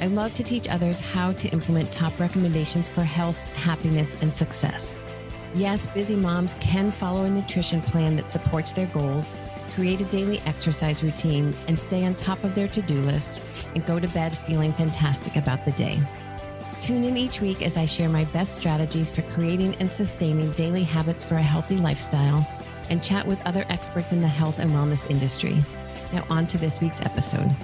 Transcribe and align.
I 0.00 0.06
love 0.08 0.34
to 0.34 0.42
teach 0.42 0.68
others 0.68 1.00
how 1.00 1.32
to 1.32 1.48
implement 1.48 1.90
top 1.90 2.18
recommendations 2.20 2.88
for 2.88 3.02
health, 3.02 3.38
happiness, 3.54 4.16
and 4.20 4.34
success. 4.34 4.96
Yes, 5.54 5.86
busy 5.86 6.16
moms 6.16 6.54
can 6.60 6.90
follow 6.90 7.24
a 7.24 7.30
nutrition 7.30 7.80
plan 7.80 8.16
that 8.16 8.28
supports 8.28 8.72
their 8.72 8.86
goals, 8.86 9.34
create 9.74 10.00
a 10.00 10.04
daily 10.04 10.40
exercise 10.44 11.02
routine, 11.02 11.54
and 11.66 11.78
stay 11.78 12.04
on 12.04 12.14
top 12.14 12.44
of 12.44 12.54
their 12.54 12.68
to 12.68 12.82
do 12.82 13.00
list 13.00 13.42
and 13.74 13.86
go 13.86 13.98
to 13.98 14.08
bed 14.08 14.36
feeling 14.36 14.72
fantastic 14.72 15.36
about 15.36 15.64
the 15.64 15.72
day. 15.72 15.98
Tune 16.80 17.04
in 17.04 17.16
each 17.16 17.40
week 17.40 17.62
as 17.62 17.78
I 17.78 17.86
share 17.86 18.10
my 18.10 18.24
best 18.26 18.54
strategies 18.54 19.10
for 19.10 19.22
creating 19.22 19.76
and 19.76 19.90
sustaining 19.90 20.52
daily 20.52 20.82
habits 20.82 21.24
for 21.24 21.36
a 21.36 21.42
healthy 21.42 21.78
lifestyle 21.78 22.46
and 22.90 23.02
chat 23.02 23.26
with 23.26 23.44
other 23.46 23.64
experts 23.70 24.12
in 24.12 24.20
the 24.20 24.28
health 24.28 24.58
and 24.58 24.70
wellness 24.72 25.10
industry. 25.10 25.56
Now, 26.12 26.26
on 26.28 26.46
to 26.48 26.58
this 26.58 26.80
week's 26.80 27.00
episode. 27.00 27.56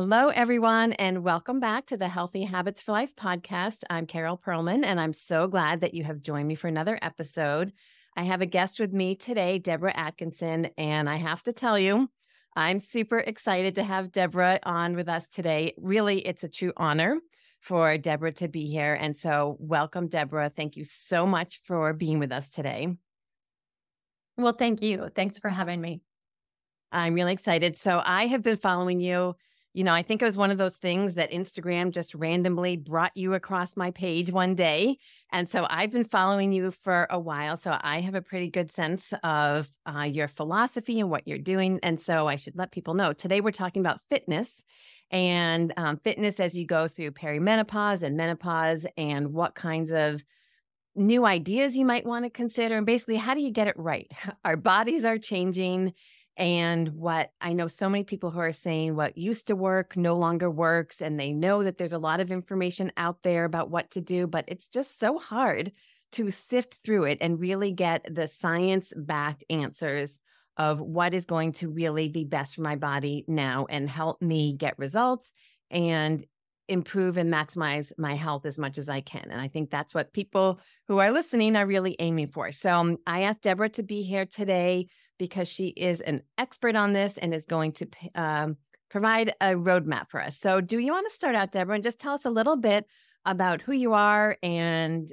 Hello, 0.00 0.28
everyone, 0.28 0.92
and 0.92 1.24
welcome 1.24 1.58
back 1.58 1.86
to 1.86 1.96
the 1.96 2.06
Healthy 2.06 2.44
Habits 2.44 2.80
for 2.80 2.92
Life 2.92 3.16
podcast. 3.16 3.82
I'm 3.90 4.06
Carol 4.06 4.38
Perlman, 4.38 4.84
and 4.84 5.00
I'm 5.00 5.12
so 5.12 5.48
glad 5.48 5.80
that 5.80 5.92
you 5.92 6.04
have 6.04 6.22
joined 6.22 6.46
me 6.46 6.54
for 6.54 6.68
another 6.68 6.96
episode. 7.02 7.72
I 8.16 8.22
have 8.22 8.40
a 8.40 8.46
guest 8.46 8.78
with 8.78 8.92
me 8.92 9.16
today, 9.16 9.58
Debra 9.58 9.92
Atkinson, 9.96 10.66
and 10.78 11.10
I 11.10 11.16
have 11.16 11.42
to 11.42 11.52
tell 11.52 11.76
you, 11.76 12.08
I'm 12.54 12.78
super 12.78 13.18
excited 13.18 13.74
to 13.74 13.82
have 13.82 14.12
Debra 14.12 14.60
on 14.62 14.94
with 14.94 15.08
us 15.08 15.28
today. 15.28 15.74
Really, 15.76 16.24
it's 16.24 16.44
a 16.44 16.48
true 16.48 16.72
honor 16.76 17.18
for 17.58 17.98
Debra 17.98 18.30
to 18.34 18.46
be 18.46 18.68
here. 18.68 18.94
And 18.94 19.16
so, 19.16 19.56
welcome, 19.58 20.06
Debra. 20.06 20.50
Thank 20.50 20.76
you 20.76 20.84
so 20.84 21.26
much 21.26 21.60
for 21.64 21.92
being 21.92 22.20
with 22.20 22.30
us 22.30 22.50
today. 22.50 22.86
Well, 24.36 24.52
thank 24.52 24.80
you. 24.80 25.10
Thanks 25.12 25.38
for 25.38 25.48
having 25.48 25.80
me. 25.80 26.02
I'm 26.92 27.14
really 27.14 27.32
excited. 27.32 27.76
So, 27.76 28.00
I 28.00 28.28
have 28.28 28.44
been 28.44 28.58
following 28.58 29.00
you 29.00 29.34
you 29.74 29.84
know, 29.84 29.92
I 29.92 30.02
think 30.02 30.22
it 30.22 30.24
was 30.24 30.36
one 30.36 30.50
of 30.50 30.58
those 30.58 30.76
things 30.78 31.14
that 31.14 31.30
Instagram 31.30 31.92
just 31.92 32.14
randomly 32.14 32.76
brought 32.76 33.16
you 33.16 33.34
across 33.34 33.76
my 33.76 33.90
page 33.90 34.30
one 34.30 34.54
day. 34.54 34.98
And 35.30 35.48
so 35.48 35.66
I've 35.68 35.92
been 35.92 36.06
following 36.06 36.52
you 36.52 36.70
for 36.70 37.06
a 37.10 37.18
while. 37.18 37.56
So 37.56 37.76
I 37.78 38.00
have 38.00 38.14
a 38.14 38.22
pretty 38.22 38.50
good 38.50 38.72
sense 38.72 39.12
of 39.22 39.68
uh, 39.86 40.02
your 40.02 40.26
philosophy 40.26 41.00
and 41.00 41.10
what 41.10 41.28
you're 41.28 41.38
doing. 41.38 41.80
And 41.82 42.00
so 42.00 42.26
I 42.26 42.36
should 42.36 42.56
let 42.56 42.72
people 42.72 42.94
know 42.94 43.12
today 43.12 43.40
we're 43.40 43.50
talking 43.50 43.80
about 43.80 44.00
fitness 44.08 44.62
and 45.10 45.72
um, 45.76 45.98
fitness 45.98 46.40
as 46.40 46.56
you 46.56 46.66
go 46.66 46.88
through 46.88 47.12
perimenopause 47.12 48.02
and 48.02 48.16
menopause 48.16 48.86
and 48.96 49.32
what 49.32 49.54
kinds 49.54 49.92
of 49.92 50.24
new 50.94 51.24
ideas 51.24 51.76
you 51.76 51.84
might 51.84 52.06
want 52.06 52.24
to 52.24 52.30
consider. 52.30 52.76
And 52.76 52.86
basically, 52.86 53.16
how 53.16 53.34
do 53.34 53.40
you 53.40 53.50
get 53.50 53.68
it 53.68 53.78
right? 53.78 54.10
Our 54.44 54.56
bodies 54.56 55.04
are 55.04 55.18
changing 55.18 55.92
and 56.38 56.88
what 56.90 57.32
I 57.40 57.52
know 57.52 57.66
so 57.66 57.90
many 57.90 58.04
people 58.04 58.30
who 58.30 58.38
are 58.38 58.52
saying 58.52 58.94
what 58.94 59.18
used 59.18 59.48
to 59.48 59.56
work 59.56 59.96
no 59.96 60.14
longer 60.14 60.48
works. 60.48 61.02
And 61.02 61.18
they 61.18 61.32
know 61.32 61.64
that 61.64 61.78
there's 61.78 61.92
a 61.92 61.98
lot 61.98 62.20
of 62.20 62.30
information 62.30 62.92
out 62.96 63.18
there 63.24 63.44
about 63.44 63.70
what 63.70 63.90
to 63.90 64.00
do, 64.00 64.28
but 64.28 64.44
it's 64.46 64.68
just 64.68 65.00
so 65.00 65.18
hard 65.18 65.72
to 66.12 66.30
sift 66.30 66.78
through 66.84 67.04
it 67.04 67.18
and 67.20 67.40
really 67.40 67.72
get 67.72 68.06
the 68.08 68.28
science 68.28 68.92
backed 68.96 69.42
answers 69.50 70.20
of 70.56 70.80
what 70.80 71.12
is 71.12 71.26
going 71.26 71.52
to 71.52 71.68
really 71.68 72.08
be 72.08 72.24
best 72.24 72.54
for 72.54 72.62
my 72.62 72.76
body 72.76 73.24
now 73.26 73.66
and 73.68 73.90
help 73.90 74.22
me 74.22 74.54
get 74.56 74.78
results 74.78 75.30
and 75.70 76.24
improve 76.68 77.16
and 77.16 77.32
maximize 77.32 77.92
my 77.98 78.14
health 78.14 78.46
as 78.46 78.58
much 78.58 78.78
as 78.78 78.88
I 78.88 79.00
can. 79.00 79.28
And 79.30 79.40
I 79.40 79.48
think 79.48 79.70
that's 79.70 79.94
what 79.94 80.12
people 80.12 80.60
who 80.86 80.98
are 80.98 81.10
listening 81.10 81.56
are 81.56 81.66
really 81.66 81.96
aiming 81.98 82.28
for. 82.28 82.52
So 82.52 82.72
um, 82.72 82.96
I 83.06 83.22
asked 83.22 83.42
Debra 83.42 83.70
to 83.70 83.82
be 83.82 84.02
here 84.02 84.26
today 84.26 84.88
because 85.18 85.48
she 85.48 85.68
is 85.68 86.00
an 86.00 86.22
expert 86.38 86.76
on 86.76 86.92
this 86.92 87.18
and 87.18 87.34
is 87.34 87.46
going 87.46 87.72
to 87.72 87.88
um, 88.14 88.56
provide 88.90 89.34
a 89.40 89.48
roadmap 89.48 90.10
for 90.10 90.22
us. 90.22 90.38
So, 90.38 90.60
do 90.60 90.78
you 90.78 90.92
want 90.92 91.08
to 91.08 91.14
start 91.14 91.34
out, 91.34 91.52
Debra, 91.52 91.74
and 91.74 91.84
just 91.84 92.00
tell 92.00 92.14
us 92.14 92.24
a 92.24 92.30
little 92.30 92.56
bit 92.56 92.86
about 93.24 93.60
who 93.60 93.72
you 93.72 93.92
are 93.92 94.36
and 94.42 95.12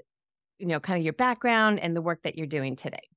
you 0.59 0.67
know, 0.67 0.79
kind 0.79 0.97
of 0.97 1.03
your 1.03 1.13
background 1.13 1.79
and 1.79 1.95
the 1.95 2.01
work 2.01 2.23
that 2.23 2.37
you're 2.37 2.47
doing 2.47 2.75
today? 2.75 3.09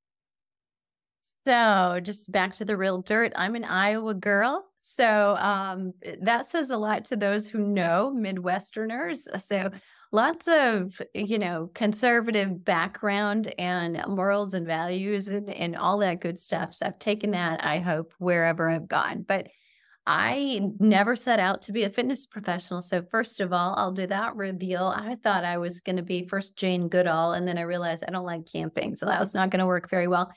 So, 1.46 2.00
just 2.02 2.30
back 2.30 2.54
to 2.54 2.64
the 2.64 2.76
real 2.76 3.00
dirt. 3.00 3.32
I'm 3.36 3.54
an 3.54 3.64
Iowa 3.64 4.14
girl. 4.14 4.64
So, 4.80 5.36
um, 5.38 5.92
that 6.22 6.46
says 6.46 6.70
a 6.70 6.76
lot 6.76 7.04
to 7.06 7.16
those 7.16 7.48
who 7.48 7.58
know 7.58 8.12
Midwesterners. 8.14 9.40
So, 9.40 9.70
lots 10.10 10.48
of 10.48 11.00
you 11.14 11.38
know 11.38 11.70
conservative 11.74 12.64
background 12.64 13.52
and 13.58 14.02
morals 14.08 14.54
and 14.54 14.66
values 14.66 15.28
and, 15.28 15.50
and 15.50 15.76
all 15.76 15.98
that 15.98 16.20
good 16.20 16.38
stuff 16.38 16.72
so 16.72 16.86
i've 16.86 16.98
taken 16.98 17.32
that 17.32 17.62
i 17.64 17.78
hope 17.78 18.14
wherever 18.18 18.70
i've 18.70 18.88
gone 18.88 19.22
but 19.26 19.48
i 20.06 20.60
never 20.78 21.14
set 21.14 21.38
out 21.38 21.60
to 21.60 21.72
be 21.72 21.82
a 21.82 21.90
fitness 21.90 22.24
professional 22.24 22.80
so 22.80 23.02
first 23.10 23.40
of 23.40 23.52
all 23.52 23.74
i'll 23.76 23.92
do 23.92 24.06
that 24.06 24.34
reveal 24.34 24.86
i 24.96 25.14
thought 25.16 25.44
i 25.44 25.58
was 25.58 25.80
going 25.80 25.96
to 25.96 26.02
be 26.02 26.26
first 26.26 26.56
jane 26.56 26.88
goodall 26.88 27.32
and 27.32 27.46
then 27.46 27.58
i 27.58 27.62
realized 27.62 28.04
i 28.08 28.10
don't 28.10 28.24
like 28.24 28.50
camping 28.50 28.96
so 28.96 29.04
that 29.04 29.20
was 29.20 29.34
not 29.34 29.50
going 29.50 29.60
to 29.60 29.66
work 29.66 29.90
very 29.90 30.08
well 30.08 30.30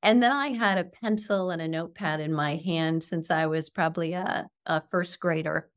and 0.00 0.22
then 0.22 0.30
I 0.30 0.50
had 0.50 0.78
a 0.78 0.84
pencil 0.84 1.50
and 1.50 1.60
a 1.60 1.66
notepad 1.66 2.20
in 2.20 2.32
my 2.32 2.54
hand 2.54 3.02
since 3.02 3.32
I 3.32 3.46
was 3.46 3.68
probably 3.68 4.12
a, 4.12 4.48
a 4.64 4.80
first 4.90 5.18
grader 5.18 5.68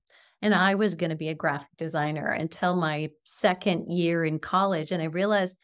and 0.42 0.56
I 0.56 0.76
was 0.76 0.96
going 0.96 1.12
to 1.12 1.16
be 1.16 1.30
a 1.30 1.36
graphic 1.36 1.70
designer 1.78 2.28
until 2.28 2.76
my 2.76 3.12
second 3.24 3.92
year 3.92 4.26
in 4.26 4.40
college. 4.40 4.92
And 4.92 5.02
I 5.02 5.06
realized 5.06 5.56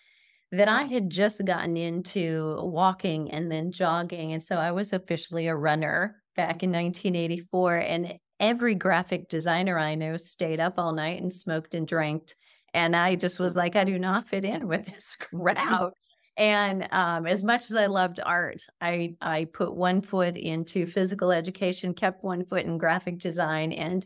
that 0.52 0.68
I 0.68 0.84
had 0.84 1.10
just 1.10 1.44
gotten 1.44 1.76
into 1.76 2.60
walking 2.62 3.32
and 3.32 3.52
then 3.52 3.72
jogging. 3.72 4.34
And 4.34 4.42
so 4.42 4.58
I 4.58 4.72
was 4.72 4.94
officially 4.94 5.48
a 5.48 5.56
runner 5.56 6.22
back 6.36 6.64
in 6.64 6.72
1984. 6.72 7.76
And 7.78 8.20
every 8.40 8.76
graphic 8.76 9.30
designer 9.30 9.78
I 9.80 9.96
know 9.96 10.16
stayed 10.16 10.60
up 10.60 10.76
all 10.78 10.94
night 10.94 11.22
and 11.22 11.34
smoked 11.34 11.74
and 11.74 11.88
drank. 11.88 12.34
And 12.74 12.96
I 12.96 13.16
just 13.16 13.40
was 13.40 13.56
like, 13.56 13.76
I 13.76 13.84
do 13.84 13.98
not 13.98 14.28
fit 14.28 14.46
in 14.46 14.68
with 14.68 14.86
this 14.86 15.16
crowd. 15.20 15.94
And 16.38 16.88
um, 16.92 17.26
as 17.26 17.44
much 17.44 17.72
as 17.72 17.76
I 17.76 17.88
loved 17.88 18.20
art, 18.24 18.62
I 18.80 19.16
I 19.20 19.46
put 19.46 19.76
one 19.76 20.02
foot 20.02 20.38
into 20.38 20.86
physical 20.86 21.32
education, 21.32 21.96
kept 21.96 22.24
one 22.24 22.46
foot 22.46 22.64
in 22.64 22.78
graphic 22.78 23.18
design, 23.18 23.72
and 23.72 24.06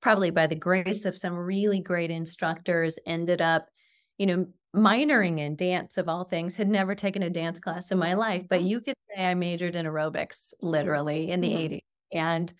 probably 0.00 0.30
by 0.30 0.46
the 0.46 0.54
grace 0.54 1.04
of 1.04 1.18
some 1.18 1.34
really 1.34 1.80
great 1.80 2.10
instructors, 2.10 2.98
ended 3.06 3.40
up, 3.40 3.68
you 4.18 4.26
know, 4.26 4.46
minoring 4.74 5.38
in 5.40 5.56
dance 5.56 5.98
of 5.98 6.08
all 6.08 6.24
things, 6.24 6.56
had 6.56 6.68
never 6.68 6.94
taken 6.94 7.22
a 7.22 7.30
dance 7.30 7.58
class 7.58 7.90
in 7.90 7.98
my 7.98 8.14
life, 8.14 8.44
but 8.48 8.62
you 8.62 8.80
could 8.80 8.94
say 9.08 9.26
I 9.26 9.34
majored 9.34 9.74
in 9.74 9.86
aerobics 9.86 10.54
literally 10.62 11.30
in 11.30 11.40
the 11.40 11.52
mm-hmm. 11.52 11.74
80s. 11.74 11.80
And, 12.12 12.52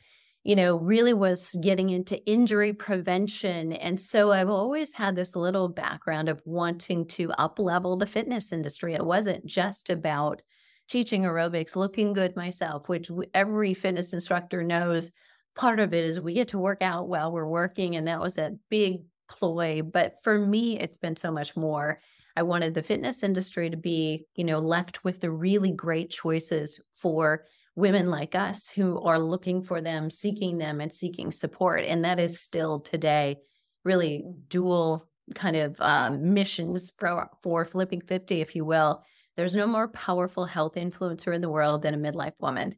you 0.43 0.57
know, 0.57 0.77
really 0.77 1.13
was 1.13 1.57
getting 1.63 1.91
into 1.91 2.25
injury 2.27 2.73
prevention. 2.73 3.73
And 3.73 3.99
so 3.99 4.33
I've 4.33 4.49
always 4.49 4.93
had 4.93 5.15
this 5.15 5.37
little 5.37 5.69
background 5.69 6.29
of 6.29 6.41
wanting 6.45 7.07
to 7.09 7.31
up 7.33 7.59
level 7.59 7.97
the 7.97 8.07
fitness 8.07 8.53
industry. 8.53 8.95
It 8.95 9.05
wasn't 9.05 9.47
just 9.47 9.91
about 9.91 10.43
teaching 10.89 11.23
aerobics, 11.23 11.77
looking 11.77 12.13
good 12.13 12.35
myself, 12.35 12.89
which 12.89 13.11
every 13.35 13.75
fitness 13.75 14.13
instructor 14.13 14.65
knows 14.65 15.13
part 15.55 15.81
of 15.81 15.93
it 15.93 16.05
is 16.05 16.21
we 16.21 16.35
get 16.35 16.49
to 16.49 16.59
work 16.59 16.83
out 16.83 17.09
while 17.09 17.33
we're 17.33 17.49
working. 17.49 17.97
And 17.97 18.07
that 18.07 18.21
was 18.21 18.39
a 18.39 18.57
big 18.69 19.03
ploy. 19.29 19.83
But 19.83 20.23
for 20.23 20.39
me, 20.39 20.79
it's 20.79 20.99
been 20.99 21.17
so 21.17 21.31
much 21.31 21.57
more. 21.57 22.01
I 22.37 22.43
wanted 22.43 22.75
the 22.75 22.83
fitness 22.83 23.23
industry 23.23 23.71
to 23.71 23.77
be, 23.77 24.27
you 24.35 24.45
know, 24.45 24.59
left 24.59 25.05
with 25.05 25.21
the 25.21 25.31
really 25.31 25.73
great 25.73 26.11
choices 26.11 26.81
for 26.95 27.45
women 27.77 28.07
like 28.07 28.35
us 28.35 28.71
who 28.71 29.01
are 29.03 29.19
looking 29.19 29.63
for 29.63 29.81
them, 29.81 30.11
seeking 30.11 30.59
them, 30.59 30.81
and 30.81 30.93
seeking 30.93 31.33
support. 31.33 31.85
And 31.85 32.05
that 32.05 32.21
is 32.21 32.41
still 32.41 32.81
today 32.81 33.37
really 33.85 34.25
dual 34.49 35.09
kind 35.35 35.57
of 35.57 35.77
um, 35.81 36.35
missions 36.35 36.93
for, 36.99 37.29
for 37.43 37.65
flipping 37.65 38.01
50, 38.01 38.41
if 38.41 38.55
you 38.55 38.65
will. 38.65 39.03
There's 39.37 39.55
no 39.55 39.67
more 39.67 39.89
powerful 39.89 40.45
health 40.45 40.75
influencer 40.75 41.35
in 41.35 41.41
the 41.41 41.49
world 41.49 41.83
than 41.83 41.95
a 41.95 42.13
midlife 42.13 42.35
woman 42.41 42.75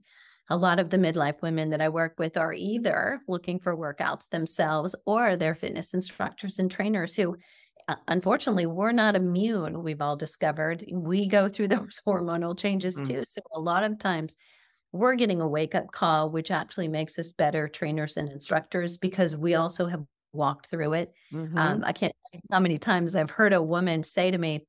a 0.51 0.57
lot 0.57 0.79
of 0.79 0.91
the 0.91 0.99
midlife 0.99 1.41
women 1.43 1.71
that 1.71 1.81
I 1.81 1.89
work 1.89 2.15
with 2.19 2.37
are 2.37 2.53
either 2.53 3.21
looking 3.29 3.59
for 3.59 3.77
workouts 3.77 4.29
themselves 4.29 4.95
or 5.07 5.37
they're 5.37 5.55
fitness 5.55 5.95
instructors 5.95 6.59
and 6.59 6.71
trainers 6.71 7.15
who 7.15 7.37
uh, 7.89 7.97
unfortunately 8.09 8.67
we're 8.67 8.93
not 8.93 9.17
immune 9.17 9.83
we've 9.83 10.01
all 10.01 10.17
discovered 10.17 10.85
we 10.93 11.27
go 11.27 11.49
through 11.49 11.69
those 11.69 12.01
hormonal 12.07 12.57
changes 12.57 13.01
mm. 13.01 13.07
too 13.07 13.23
so 13.27 13.41
a 13.55 13.61
lot 13.61 13.83
of 13.83 13.99
times 13.99 14.37
we're 14.93 15.15
getting 15.15 15.41
a 15.41 15.49
wake 15.49 15.75
up 15.75 15.91
call 15.91 16.31
which 16.31 16.51
actually 16.51 16.89
makes 16.89 17.19
us 17.19 17.33
better 17.33 17.67
trainers 17.67 18.17
and 18.17 18.29
instructors 18.29 18.99
because 18.99 19.37
we 19.37 19.55
also 19.55 19.87
have 19.87 20.05
walked 20.33 20.67
through 20.67 20.95
it. 20.95 21.13
Mm-hmm. 21.33 21.57
Um, 21.57 21.83
I 21.85 21.93
can't 21.93 22.15
how 22.51 22.61
many 22.61 22.79
times 22.79 23.15
I've 23.15 23.31
heard 23.31 23.53
a 23.53 23.63
woman 23.63 24.03
say 24.03 24.31
to 24.31 24.39
me, 24.39 24.67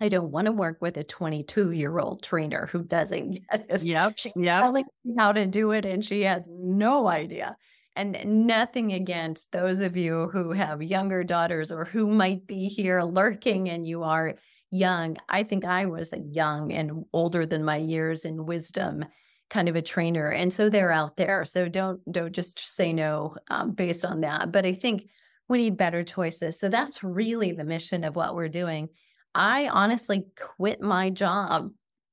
I 0.00 0.08
don't 0.08 0.30
want 0.30 0.46
to 0.46 0.52
work 0.52 0.78
with 0.80 0.96
a 0.96 1.04
22 1.04 1.70
year 1.70 1.98
old 1.98 2.22
trainer 2.22 2.66
who 2.66 2.82
doesn't 2.82 3.30
get 3.50 3.66
it. 3.68 3.82
Yep. 3.82 4.14
She's 4.16 4.36
yep. 4.36 4.62
telling 4.62 4.84
me 5.04 5.14
how 5.18 5.32
to 5.32 5.46
do 5.46 5.70
it 5.72 5.84
and 5.84 6.04
she 6.04 6.22
has 6.22 6.42
no 6.48 7.06
idea. 7.08 7.56
And 7.96 8.46
nothing 8.46 8.92
against 8.92 9.52
those 9.52 9.78
of 9.78 9.96
you 9.96 10.28
who 10.32 10.50
have 10.50 10.82
younger 10.82 11.22
daughters 11.22 11.70
or 11.70 11.84
who 11.84 12.08
might 12.08 12.44
be 12.46 12.66
here 12.66 13.02
lurking 13.02 13.68
and 13.68 13.86
you 13.86 14.02
are 14.02 14.34
young. 14.72 15.16
I 15.28 15.44
think 15.44 15.64
I 15.64 15.86
was 15.86 16.12
a 16.12 16.18
young 16.18 16.72
and 16.72 17.04
older 17.12 17.46
than 17.46 17.64
my 17.64 17.76
years 17.76 18.24
in 18.24 18.46
wisdom 18.46 19.04
kind 19.50 19.68
of 19.68 19.76
a 19.76 19.82
trainer. 19.82 20.26
And 20.26 20.52
so 20.52 20.68
they're 20.68 20.90
out 20.90 21.16
there. 21.16 21.44
So 21.44 21.68
don't 21.68 22.00
don't 22.10 22.32
just 22.32 22.58
say 22.58 22.92
no 22.92 23.36
um, 23.48 23.70
based 23.70 24.04
on 24.04 24.22
that. 24.22 24.50
But 24.50 24.66
I 24.66 24.72
think 24.72 25.08
we 25.48 25.58
need 25.58 25.76
better 25.76 26.02
choices. 26.02 26.58
So 26.58 26.68
that's 26.68 27.04
really 27.04 27.52
the 27.52 27.64
mission 27.64 28.02
of 28.02 28.16
what 28.16 28.34
we're 28.34 28.48
doing. 28.48 28.88
I 29.34 29.68
honestly 29.68 30.26
quit 30.36 30.80
my 30.80 31.10
job 31.10 31.70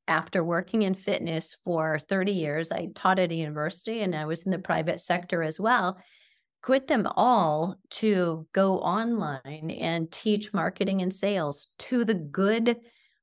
after 0.08 0.44
working 0.44 0.82
in 0.82 0.94
fitness 0.94 1.58
for 1.64 2.00
30 2.00 2.32
years. 2.32 2.72
I 2.72 2.90
taught 2.96 3.20
at 3.20 3.32
a 3.32 3.36
university 3.36 4.02
and 4.02 4.16
I 4.16 4.26
was 4.26 4.44
in 4.46 4.52
the 4.52 4.60
private 4.60 5.00
sector 5.00 5.44
as 5.44 5.60
well. 5.60 5.98
Quit 6.64 6.88
them 6.88 7.08
all 7.16 7.78
to 7.92 8.48
go 8.54 8.80
online 8.80 9.72
and 9.72 10.12
teach 10.12 10.54
marketing 10.54 11.02
and 11.02 11.14
sales 11.14 11.68
to 11.80 12.04
the 12.04 12.14
good 12.14 12.78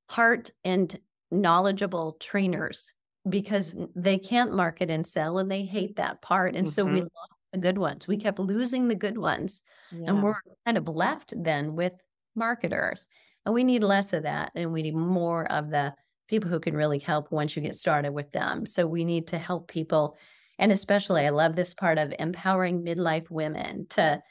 heart 0.08 0.50
and 0.64 0.98
knowledgeable 1.30 2.16
trainers 2.20 2.94
because 3.28 3.76
they 3.94 4.18
can't 4.18 4.54
market 4.54 4.90
and 4.90 5.06
sell 5.06 5.38
and 5.38 5.50
they 5.50 5.64
hate 5.64 5.96
that 5.96 6.22
part. 6.22 6.54
And 6.56 6.66
mm-hmm. 6.66 6.72
so 6.72 6.84
we 6.84 6.90
mm-hmm. 6.92 7.00
lost 7.00 7.32
the 7.52 7.58
good 7.58 7.78
ones. 7.78 8.08
We 8.08 8.16
kept 8.16 8.38
losing 8.38 8.88
the 8.88 8.94
good 8.94 9.18
ones. 9.18 9.62
Yeah. 9.92 10.08
And 10.08 10.22
we're 10.22 10.40
kind 10.64 10.78
of 10.78 10.88
left 10.88 11.34
then 11.36 11.74
with 11.74 11.92
marketers. 12.34 13.08
And 13.48 13.54
we 13.54 13.64
need 13.64 13.82
less 13.82 14.12
of 14.12 14.24
that. 14.24 14.52
And 14.54 14.74
we 14.74 14.82
need 14.82 14.94
more 14.94 15.50
of 15.50 15.70
the 15.70 15.94
people 16.28 16.50
who 16.50 16.60
can 16.60 16.76
really 16.76 16.98
help 16.98 17.32
once 17.32 17.56
you 17.56 17.62
get 17.62 17.76
started 17.76 18.12
with 18.12 18.30
them. 18.30 18.66
So 18.66 18.86
we 18.86 19.06
need 19.06 19.28
to 19.28 19.38
help 19.38 19.68
people. 19.68 20.18
And 20.58 20.70
especially, 20.70 21.24
I 21.24 21.30
love 21.30 21.56
this 21.56 21.72
part 21.72 21.96
of 21.96 22.12
empowering 22.18 22.84
midlife 22.84 23.30
women 23.30 23.86
to, 23.88 24.22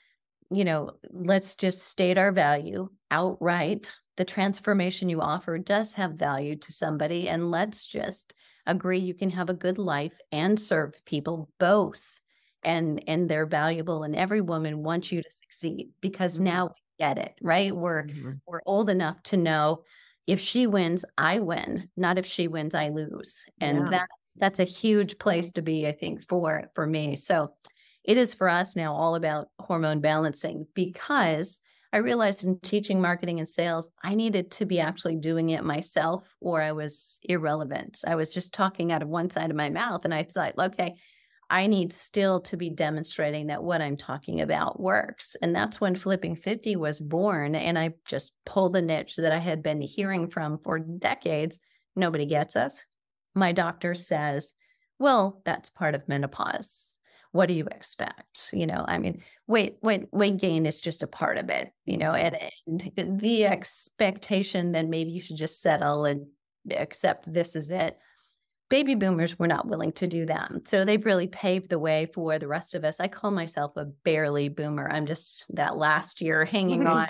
you 0.52 0.64
know, 0.64 0.92
let's 1.10 1.56
just 1.56 1.88
state 1.88 2.20
our 2.20 2.32
value 2.32 2.90
outright. 3.10 4.00
The 4.18 4.26
transformation 4.26 5.10
you 5.10 5.20
offer 5.20 5.58
does 5.58 5.96
have 5.96 6.12
value 6.12 6.56
to 6.56 6.72
somebody. 6.72 7.28
And 7.28 7.50
let's 7.50 7.88
just 7.88 8.36
agree 8.68 9.00
you 9.00 9.16
can 9.16 9.32
have 9.32 9.50
a 9.50 9.56
good 9.56 9.80
life 9.80 10.14
and 10.32 10.60
serve 10.60 10.94
people 11.06 11.50
both. 11.60 12.22
And, 12.62 13.04
and 13.08 13.28
they're 13.28 13.48
valuable 13.48 14.04
and 14.04 14.16
every 14.16 14.42
woman 14.42 14.84
wants 14.84 15.12
you 15.12 15.24
to 15.24 15.32
succeed 15.32 15.90
because 16.02 16.36
mm-hmm. 16.36 16.44
now 16.44 16.76
get 17.00 17.18
it, 17.18 17.36
right? 17.42 17.76
We're 17.76 18.04
mm-hmm. 18.04 18.32
we're 18.46 18.62
old 18.66 18.90
enough 18.90 19.22
to 19.24 19.38
know 19.38 19.84
if 20.26 20.40
she 20.40 20.68
wins, 20.68 21.06
I 21.18 21.40
win, 21.40 21.90
not 21.96 22.18
if 22.18 22.26
she 22.26 22.48
wins, 22.48 22.76
I 22.76 22.90
lose. 22.90 23.46
And 23.62 23.78
yeah. 23.78 23.90
that's 23.90 24.34
that's 24.36 24.60
a 24.60 24.66
huge 24.66 25.18
place 25.18 25.52
to 25.52 25.62
be, 25.62 25.88
I 25.88 25.92
think, 25.92 26.28
for 26.28 26.70
for 26.76 26.86
me. 26.86 27.16
So 27.16 27.54
it 28.04 28.18
is 28.18 28.34
for 28.34 28.48
us 28.48 28.76
now 28.76 28.94
all 28.94 29.16
about 29.16 29.50
hormone 29.60 30.00
balancing 30.00 30.66
because 30.74 31.62
I 31.94 31.98
realized 31.98 32.44
in 32.44 32.60
teaching 32.60 33.02
marketing 33.02 33.40
and 33.40 33.48
sales, 33.48 33.92
I 34.04 34.16
needed 34.16 34.52
to 34.52 34.66
be 34.66 34.80
actually 34.80 35.16
doing 35.16 35.52
it 35.52 35.64
myself 35.64 36.36
or 36.42 36.62
I 36.62 36.74
was 36.74 37.20
irrelevant. 37.24 38.02
I 38.06 38.16
was 38.16 38.34
just 38.34 38.54
talking 38.54 38.92
out 38.92 39.02
of 39.02 39.08
one 39.08 39.30
side 39.30 39.50
of 39.50 39.56
my 39.56 39.70
mouth. 39.70 40.04
And 40.04 40.14
I 40.14 40.24
thought, 40.24 40.58
okay, 40.58 40.96
I 41.50 41.68
need 41.68 41.94
still 41.94 42.42
to 42.42 42.58
be 42.58 42.70
demonstrating 42.70 43.48
that 43.48 43.64
what 43.64 43.82
I'm 43.82 43.96
talking 43.96 44.42
about 44.42 44.80
works. 44.80 45.36
And 45.42 45.56
that's 45.56 45.80
when 45.80 45.96
Flipping 45.96 46.36
50 46.36 46.76
was 46.76 47.00
born. 47.00 47.56
And 47.56 47.80
I 47.80 47.94
just 48.06 48.34
pulled 48.46 48.74
the 48.74 48.82
niche 48.82 49.16
that 49.18 49.32
I 49.32 49.38
had 49.38 49.64
been 49.64 49.80
hearing 49.80 50.30
from 50.30 50.60
for 50.60 50.78
decades. 50.78 51.60
Nobody 51.96 52.26
gets 52.26 52.56
us. 52.56 52.84
My 53.34 53.54
doctor 53.54 53.96
says, 53.96 54.54
well, 55.00 55.42
that's 55.46 55.70
part 55.70 55.96
of 55.96 56.08
menopause. 56.08 57.00
What 57.32 57.48
do 57.48 57.54
you 57.54 57.68
expect? 57.68 58.50
You 58.52 58.68
know, 58.68 58.84
I 58.88 58.98
mean, 58.98 59.22
weight, 59.48 59.78
weight, 59.82 60.08
weight 60.12 60.38
gain 60.38 60.66
is 60.66 60.82
just 60.82 61.04
a 61.04 61.08
part 61.08 61.38
of 61.38 61.50
it, 61.50 61.72
you 61.86 61.98
know, 61.98 62.14
and, 62.14 62.38
and 62.98 63.22
the 63.22 63.46
expectation 63.46 64.72
that 64.74 64.88
maybe 64.88 65.12
you 65.12 65.22
should 65.22 65.38
just 65.38 65.62
settle 65.62 66.06
and 66.06 66.26
accept 66.72 67.32
this 67.32 67.56
is 67.56 67.70
it 67.70 67.98
baby 68.70 68.96
boomers 68.96 69.38
were 69.40 69.48
not 69.48 69.68
willing 69.68 69.92
to 69.94 70.08
do 70.08 70.26
that. 70.26 70.52
So 70.66 70.84
they've 70.84 71.06
really 71.06 71.28
paved 71.28 71.70
the 71.70 71.80
way 71.80 72.08
for 72.14 72.38
the 72.38 72.48
rest 72.48 72.76
of 72.76 72.84
us. 72.84 73.00
I 73.00 73.08
call 73.08 73.32
myself 73.32 73.78
a 73.78 73.86
barely 73.86 74.50
boomer. 74.50 74.90
I'm 74.90 75.06
just 75.06 75.54
that 75.56 75.78
last 75.78 76.22
year 76.22 76.46
hanging 76.46 76.86
on. 76.88 77.10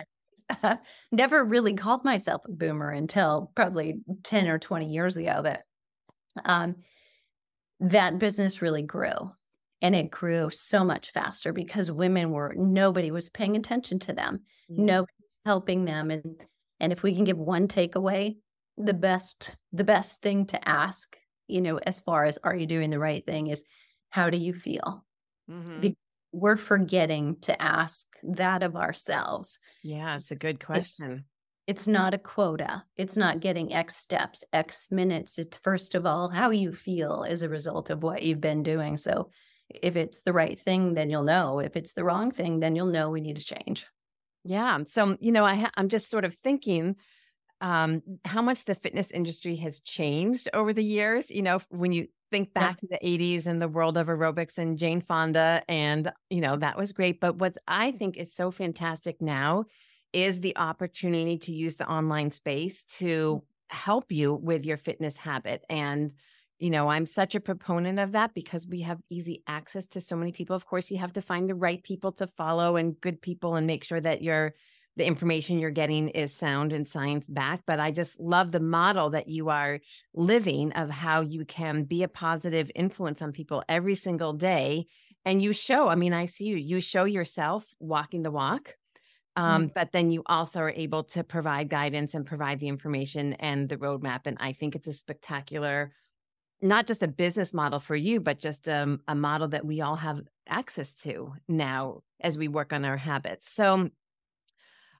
Never 1.11 1.43
really 1.43 1.73
called 1.73 2.05
myself 2.05 2.41
a 2.45 2.51
boomer 2.51 2.89
until 2.89 3.51
probably 3.55 3.99
10 4.23 4.47
or 4.47 4.59
20 4.59 4.87
years 4.87 5.17
ago. 5.17 5.41
But 5.43 5.61
um, 6.45 6.75
that 7.79 8.19
business 8.19 8.61
really 8.61 8.83
grew. 8.83 9.31
And 9.81 9.95
it 9.95 10.09
grew 10.09 10.49
so 10.49 10.83
much 10.83 11.11
faster 11.11 11.53
because 11.53 11.91
women 11.91 12.31
were, 12.31 12.55
nobody 12.57 13.11
was 13.11 13.29
paying 13.29 13.55
attention 13.55 13.99
to 13.99 14.13
them. 14.13 14.41
Yeah. 14.69 14.85
Nobody 14.85 15.13
was 15.21 15.39
helping 15.45 15.85
them. 15.85 16.09
And 16.09 16.43
and 16.79 16.91
if 16.93 17.03
we 17.03 17.15
can 17.15 17.23
give 17.23 17.37
one 17.37 17.67
takeaway, 17.67 18.37
the 18.77 18.93
best, 18.93 19.55
the 19.73 19.83
best 19.83 20.21
thing 20.21 20.45
to 20.47 20.69
ask 20.69 21.17
you 21.47 21.61
know, 21.61 21.77
as 21.77 21.99
far 21.99 22.25
as 22.25 22.37
are 22.43 22.55
you 22.55 22.65
doing 22.65 22.89
the 22.89 22.99
right 22.99 23.25
thing 23.25 23.47
is 23.47 23.65
how 24.09 24.29
do 24.29 24.37
you 24.37 24.53
feel? 24.53 25.03
Mm-hmm. 25.49 25.89
we're 26.33 26.57
forgetting 26.57 27.37
to 27.41 27.61
ask 27.61 28.05
that 28.21 28.63
of 28.63 28.75
ourselves. 28.75 29.59
Yeah, 29.81 30.17
it's 30.17 30.31
a 30.31 30.35
good 30.35 30.63
question. 30.63 31.23
It's, 31.65 31.81
it's 31.83 31.87
not 31.87 32.13
a 32.13 32.17
quota. 32.17 32.83
It's 32.97 33.15
not 33.15 33.39
getting 33.39 33.73
X 33.73 33.95
steps, 33.95 34.43
X 34.51 34.91
minutes. 34.91 35.39
It's 35.39 35.57
first 35.57 35.95
of 35.95 36.05
all 36.05 36.27
how 36.29 36.49
you 36.49 36.73
feel 36.73 37.25
as 37.27 37.43
a 37.43 37.49
result 37.49 37.89
of 37.89 38.03
what 38.03 38.23
you've 38.23 38.41
been 38.41 38.61
doing. 38.61 38.97
So 38.97 39.31
if 39.69 39.95
it's 39.95 40.21
the 40.21 40.33
right 40.33 40.59
thing, 40.59 40.93
then 40.93 41.09
you'll 41.09 41.23
know. 41.23 41.59
If 41.59 41.75
it's 41.75 41.93
the 41.93 42.03
wrong 42.03 42.31
thing, 42.31 42.59
then 42.59 42.75
you'll 42.75 42.87
know 42.87 43.09
we 43.09 43.21
need 43.21 43.37
to 43.37 43.45
change. 43.45 43.87
Yeah. 44.43 44.79
So, 44.85 45.17
you 45.19 45.31
know, 45.31 45.43
I 45.43 45.55
ha- 45.55 45.71
I'm 45.75 45.89
just 45.89 46.09
sort 46.09 46.25
of 46.25 46.35
thinking 46.35 46.95
um, 47.61 48.01
how 48.25 48.41
much 48.41 48.65
the 48.65 48.75
fitness 48.75 49.11
industry 49.11 49.55
has 49.57 49.79
changed 49.79 50.49
over 50.53 50.73
the 50.73 50.83
years. 50.83 51.31
You 51.31 51.41
know, 51.41 51.59
when 51.69 51.91
you 51.91 52.07
think 52.31 52.53
back 52.53 52.77
to 52.77 52.87
the 52.87 52.99
80s 53.03 53.45
and 53.45 53.61
the 53.61 53.67
world 53.67 53.97
of 53.97 54.07
aerobics 54.07 54.57
and 54.57 54.77
Jane 54.77 55.01
Fonda, 55.01 55.63
and, 55.67 56.11
you 56.29 56.41
know, 56.41 56.57
that 56.57 56.77
was 56.77 56.91
great. 56.91 57.19
But 57.19 57.37
what 57.37 57.57
I 57.67 57.91
think 57.91 58.17
is 58.17 58.33
so 58.35 58.51
fantastic 58.51 59.21
now 59.21 59.65
is 60.13 60.41
the 60.41 60.57
opportunity 60.57 61.37
to 61.37 61.53
use 61.53 61.77
the 61.77 61.89
online 61.89 62.31
space 62.31 62.83
to 62.85 63.43
help 63.69 64.11
you 64.11 64.33
with 64.33 64.65
your 64.65 64.77
fitness 64.77 65.17
habit. 65.17 65.63
And, 65.69 66.13
you 66.59 66.69
know, 66.69 66.89
I'm 66.89 67.05
such 67.05 67.35
a 67.35 67.39
proponent 67.39 67.99
of 67.99 68.13
that 68.13 68.33
because 68.33 68.67
we 68.67 68.81
have 68.81 68.99
easy 69.09 69.43
access 69.47 69.87
to 69.87 70.01
so 70.01 70.15
many 70.15 70.31
people. 70.31 70.55
Of 70.55 70.65
course, 70.65 70.89
you 70.89 70.97
have 70.97 71.13
to 71.13 71.21
find 71.21 71.49
the 71.49 71.55
right 71.55 71.83
people 71.83 72.11
to 72.13 72.27
follow 72.27 72.77
and 72.77 72.99
good 72.99 73.21
people 73.21 73.55
and 73.55 73.67
make 73.67 73.83
sure 73.83 74.01
that 74.01 74.21
you're 74.21 74.53
the 74.97 75.05
information 75.05 75.59
you're 75.59 75.69
getting 75.69 76.09
is 76.09 76.33
sound 76.33 76.73
and 76.73 76.87
science 76.87 77.27
backed. 77.27 77.63
But 77.65 77.79
I 77.79 77.91
just 77.91 78.19
love 78.19 78.51
the 78.51 78.59
model 78.59 79.11
that 79.11 79.27
you 79.27 79.49
are 79.49 79.79
living 80.13 80.71
of 80.73 80.89
how 80.89 81.21
you 81.21 81.45
can 81.45 81.83
be 81.83 82.03
a 82.03 82.07
positive 82.07 82.69
influence 82.75 83.21
on 83.21 83.31
people 83.31 83.63
every 83.69 83.95
single 83.95 84.33
day. 84.33 84.87
And 85.23 85.41
you 85.41 85.53
show, 85.53 85.87
I 85.87 85.95
mean, 85.95 86.13
I 86.13 86.25
see 86.25 86.45
you, 86.45 86.55
you 86.57 86.81
show 86.81 87.03
yourself 87.03 87.65
walking 87.79 88.23
the 88.23 88.31
walk. 88.31 88.75
Um, 89.35 89.63
mm-hmm. 89.63 89.71
But 89.75 89.91
then 89.91 90.09
you 90.09 90.23
also 90.25 90.61
are 90.61 90.71
able 90.71 91.03
to 91.03 91.23
provide 91.23 91.69
guidance 91.69 92.15
and 92.15 92.25
provide 92.25 92.59
the 92.59 92.69
information 92.69 93.33
and 93.33 93.69
the 93.69 93.77
roadmap. 93.77 94.21
And 94.25 94.37
I 94.39 94.53
think 94.53 94.75
it's 94.75 94.87
a 94.87 94.93
spectacular, 94.93 95.91
not 96.59 96.87
just 96.87 97.03
a 97.03 97.07
business 97.07 97.53
model 97.53 97.79
for 97.79 97.95
you, 97.95 98.19
but 98.19 98.39
just 98.39 98.67
um, 98.67 99.01
a 99.07 99.13
model 99.13 99.49
that 99.49 99.65
we 99.65 99.81
all 99.81 99.97
have 99.97 100.21
access 100.49 100.95
to 100.95 101.33
now 101.47 102.01
as 102.19 102.37
we 102.37 102.47
work 102.47 102.73
on 102.73 102.83
our 102.83 102.97
habits. 102.97 103.51
So 103.51 103.89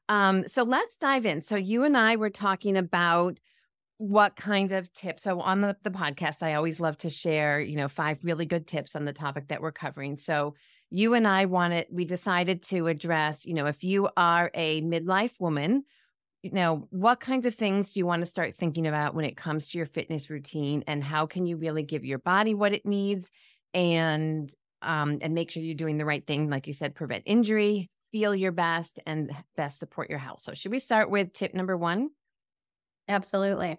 um, 0.09 0.47
so 0.47 0.63
let's 0.63 0.97
dive 0.97 1.25
in. 1.25 1.41
So 1.41 1.55
you 1.55 1.83
and 1.83 1.97
I 1.97 2.15
were 2.15 2.29
talking 2.29 2.77
about 2.77 3.39
what 3.97 4.35
kinds 4.35 4.71
of 4.71 4.93
tips. 4.93 5.23
So 5.23 5.41
on 5.41 5.61
the, 5.61 5.75
the 5.83 5.89
podcast, 5.89 6.43
I 6.43 6.53
always 6.53 6.79
love 6.79 6.97
to 6.99 7.09
share, 7.09 7.59
you 7.59 7.75
know, 7.75 7.87
five 7.87 8.19
really 8.23 8.45
good 8.45 8.67
tips 8.67 8.95
on 8.95 9.05
the 9.05 9.13
topic 9.13 9.47
that 9.47 9.61
we're 9.61 9.71
covering. 9.71 10.17
So 10.17 10.53
you 10.89 11.15
and 11.15 11.27
I 11.27 11.45
wanted, 11.45 11.87
we 11.91 12.05
decided 12.05 12.63
to 12.63 12.87
address, 12.87 13.45
you 13.45 13.53
know, 13.53 13.65
if 13.65 13.83
you 13.83 14.07
are 14.15 14.51
a 14.53 14.81
midlife 14.83 15.39
woman, 15.39 15.83
you 16.43 16.51
know, 16.51 16.87
what 16.91 17.19
kinds 17.19 17.45
of 17.45 17.55
things 17.55 17.91
do 17.91 17.99
you 17.99 18.05
want 18.05 18.21
to 18.21 18.27
start 18.27 18.55
thinking 18.55 18.85
about 18.85 19.15
when 19.15 19.25
it 19.25 19.35
comes 19.35 19.69
to 19.69 19.77
your 19.77 19.87
fitness 19.87 20.29
routine 20.29 20.83
and 20.87 21.03
how 21.03 21.25
can 21.25 21.45
you 21.45 21.57
really 21.57 21.83
give 21.83 22.05
your 22.05 22.19
body 22.19 22.53
what 22.53 22.73
it 22.73 22.85
needs 22.85 23.29
and 23.73 24.53
um, 24.83 25.17
and 25.21 25.33
make 25.33 25.49
sure 25.49 25.63
you're 25.63 25.73
doing 25.73 25.97
the 25.97 26.05
right 26.05 26.25
thing, 26.25 26.51
like 26.51 26.67
you 26.67 26.73
said, 26.73 26.93
prevent 26.93 27.23
injury, 27.25 27.89
feel 28.11 28.35
your 28.35 28.51
best 28.51 28.99
and 29.05 29.31
best 29.55 29.79
support 29.79 30.09
your 30.09 30.19
health. 30.19 30.41
So, 30.43 30.53
should 30.53 30.71
we 30.71 30.79
start 30.79 31.09
with 31.09 31.33
tip 31.33 31.53
number 31.53 31.77
one? 31.77 32.09
Absolutely. 33.07 33.77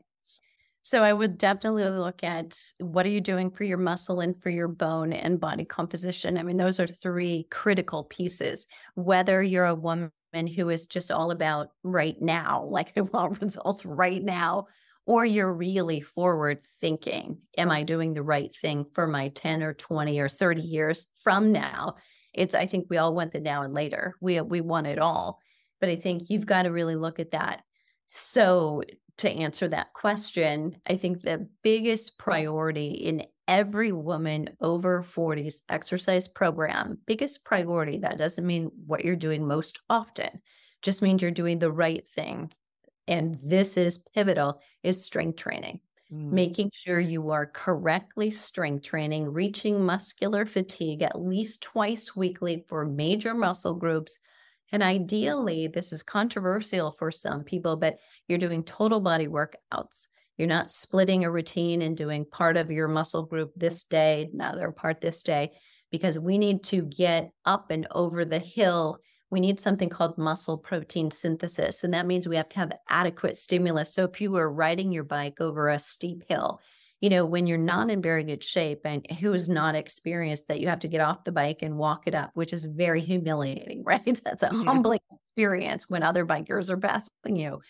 So 0.83 1.03
I 1.03 1.13
would 1.13 1.37
definitely 1.37 1.85
look 1.85 2.25
at 2.25 2.59
what 2.79 3.05
are 3.05 3.11
you 3.11 3.21
doing 3.21 3.51
for 3.51 3.65
your 3.65 3.77
muscle 3.77 4.21
and 4.21 4.41
for 4.41 4.49
your 4.49 4.69
bone 4.69 5.13
and 5.13 5.39
body 5.39 5.67
composition. 5.67 6.39
I 6.39 6.43
mean, 6.43 6.57
those 6.57 6.81
are 6.81 6.87
three 6.87 7.47
critical 7.51 8.05
pieces. 8.05 8.69
Whether 8.95 9.43
you're 9.43 9.67
a 9.67 9.75
woman 9.75 10.11
who 10.33 10.71
is 10.71 10.87
just 10.87 11.11
all 11.11 11.31
about 11.31 11.73
right 11.83 12.17
now, 12.23 12.65
like 12.71 12.97
I 12.97 13.03
want 13.03 13.43
results 13.43 13.85
right 13.85 14.23
now, 14.23 14.67
or 15.05 15.27
you're 15.27 15.53
really 15.53 16.01
forward 16.01 16.65
thinking, 16.81 17.39
am 17.59 17.71
I 17.71 17.83
doing 17.83 18.15
the 18.15 18.23
right 18.23 18.51
thing 18.51 18.87
for 18.93 19.07
my 19.07 19.29
10 19.29 19.63
or 19.63 19.75
20 19.75 20.19
or 20.21 20.29
30 20.29 20.63
years 20.63 21.07
from 21.23 21.53
now? 21.53 21.97
It's 22.35 22.55
I 22.55 22.67
think 22.67 22.87
we 22.89 22.99
all 22.99 23.15
want 23.15 23.33
the 23.33 23.41
now 23.41 23.63
and 23.63 23.75
later. 23.75 24.15
We 24.21 24.39
uh, 24.39 24.45
we 24.45 24.61
want 24.61 24.87
it 24.87 24.99
all. 24.99 25.41
But 25.81 25.91
I 25.91 25.97
think 25.97 26.29
you've 26.29 26.47
got 26.47 26.65
to 26.65 26.71
really 26.71 26.97
look 26.97 27.21
at 27.21 27.31
that. 27.33 27.63
So 28.11 28.83
to 29.19 29.31
answer 29.31 29.69
that 29.69 29.93
question, 29.93 30.77
I 30.87 30.97
think 30.97 31.23
the 31.23 31.49
biggest 31.63 32.19
priority 32.19 32.89
in 32.89 33.25
every 33.47 33.93
woman 33.93 34.51
over 34.61 35.03
40's 35.03 35.63
exercise 35.69 36.29
program, 36.29 36.99
biggest 37.07 37.45
priority, 37.45 37.99
that 37.99 38.19
doesn't 38.19 38.47
mean 38.47 38.71
what 38.87 39.05
you're 39.05 39.17
doing 39.17 39.47
most 39.47 39.81
often, 39.89 40.41
just 40.83 41.03
means 41.03 41.23
you're 41.23 41.31
doing 41.31 41.59
the 41.59 41.73
right 41.73 42.07
thing. 42.07 42.51
And 43.09 43.39
this 43.43 43.77
is 43.77 43.99
pivotal 43.99 44.61
is 44.83 45.03
strength 45.03 45.37
training. 45.37 45.81
Mm. 46.13 46.31
Making 46.33 46.71
sure 46.73 47.01
you 47.01 47.31
are 47.31 47.47
correctly 47.47 48.31
strength 48.31 48.85
training, 48.85 49.27
reaching 49.29 49.85
muscular 49.85 50.47
fatigue 50.47 51.03
at 51.03 51.21
least 51.21 51.63
twice 51.63 52.17
weekly 52.17 52.65
for 52.69 52.85
major 52.85 53.35
muscle 53.35 53.75
groups 53.75 54.19
and 54.73 54.83
ideally, 54.83 55.67
this 55.67 55.93
is 55.93 56.03
controversial 56.03 56.91
for 56.91 57.11
some 57.11 57.43
people, 57.43 57.77
but 57.77 57.99
you're 58.29 58.39
doing 58.39 58.63
total 58.63 59.01
body 59.01 59.27
workouts. 59.27 60.09
You're 60.37 60.49
not 60.49 60.71
splitting 60.71 61.25
a 61.25 61.31
routine 61.31 61.83
and 61.83 61.97
doing 61.97 62.27
part 62.27 62.57
of 62.57 62.71
your 62.71 62.87
muscle 62.87 63.23
group 63.25 63.53
this 63.57 63.83
day, 63.85 64.29
another 64.33 64.71
part 64.71 65.01
this 65.01 65.23
day, 65.23 65.53
because 65.91 66.19
we 66.19 66.37
need 66.37 66.63
to 66.65 66.83
get 66.83 67.31
up 67.47 67.71
and 67.71 67.87
over 67.93 68.25
the 68.25 68.39
hill. 68.39 68.99
We 69.31 69.41
need 69.41 69.61
something 69.61 69.89
called 69.89 70.17
muscle 70.17 70.57
protein 70.57 71.11
synthesis. 71.11 71.85
And 71.85 71.93
that 71.93 72.07
means 72.07 72.27
we 72.27 72.37
have 72.37 72.49
to 72.51 72.59
have 72.59 72.73
adequate 72.89 73.37
stimulus. 73.37 73.93
So 73.93 74.05
if 74.05 74.21
you 74.21 74.31
were 74.31 74.51
riding 74.51 74.91
your 74.91 75.05
bike 75.05 75.41
over 75.41 75.69
a 75.69 75.79
steep 75.79 76.25
hill 76.29 76.61
you 77.01 77.11
know, 77.11 77.25
when 77.25 77.47
you're 77.47 77.59
not 77.59 77.91
in 77.91 78.03
very 78.03 78.25
good 78.25 78.43
shape 78.43 78.81
and 78.85 79.07
who 79.21 79.33
is 79.33 79.49
not 79.49 79.75
experienced 79.75 80.49
that 80.49 80.61
you 80.61 80.69
have 80.69 80.81
to 80.81 80.89
get 80.89 81.01
off 81.01 81.25
the 81.25 81.33
bike 81.33 81.63
and 81.63 81.77
walk 81.77 82.07
it 82.07 82.15
up, 82.15 82.31
which 82.35 82.53
is 82.53 82.65
very 82.65 83.01
humiliating, 83.01 83.83
right? 83.87 84.21
That's 84.25 84.43
a 84.43 84.51
yeah. 84.53 84.65
humbling 84.65 85.01
experience 85.13 85.89
when 85.89 86.03
other 86.03 86.27
bikers 86.27 86.71
are 86.71 86.77
passing 86.77 87.37
you. 87.37 87.61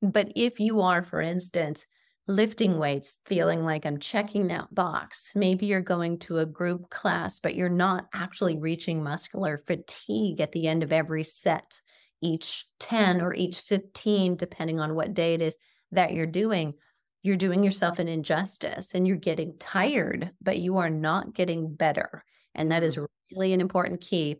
But 0.00 0.32
if 0.34 0.58
you 0.58 0.80
are, 0.80 1.02
for 1.02 1.20
instance, 1.20 1.86
lifting 2.28 2.78
weights, 2.78 3.18
feeling 3.26 3.64
like 3.64 3.84
I'm 3.84 3.98
checking 3.98 4.48
that 4.48 4.74
box, 4.74 5.32
maybe 5.34 5.66
you're 5.66 5.80
going 5.80 6.18
to 6.20 6.38
a 6.38 6.46
group 6.46 6.88
class, 6.88 7.38
but 7.38 7.54
you're 7.54 7.68
not 7.68 8.08
actually 8.12 8.58
reaching 8.58 9.02
muscular 9.02 9.58
fatigue 9.66 10.40
at 10.40 10.52
the 10.52 10.68
end 10.68 10.82
of 10.82 10.92
every 10.92 11.24
set, 11.24 11.80
each 12.20 12.64
10 12.80 13.20
or 13.20 13.34
each 13.34 13.60
15, 13.60 14.36
depending 14.36 14.78
on 14.78 14.94
what 14.94 15.14
day 15.14 15.34
it 15.34 15.42
is 15.42 15.56
that 15.90 16.12
you're 16.12 16.26
doing 16.26 16.74
you're 17.22 17.36
doing 17.36 17.62
yourself 17.62 17.98
an 17.98 18.08
injustice 18.08 18.94
and 18.94 19.06
you're 19.06 19.16
getting 19.16 19.56
tired, 19.58 20.30
but 20.40 20.58
you 20.58 20.78
are 20.78 20.90
not 20.90 21.34
getting 21.34 21.72
better. 21.72 22.24
And 22.54 22.72
that 22.72 22.82
is 22.82 22.98
really 23.30 23.52
an 23.52 23.60
important 23.60 24.00
key. 24.00 24.36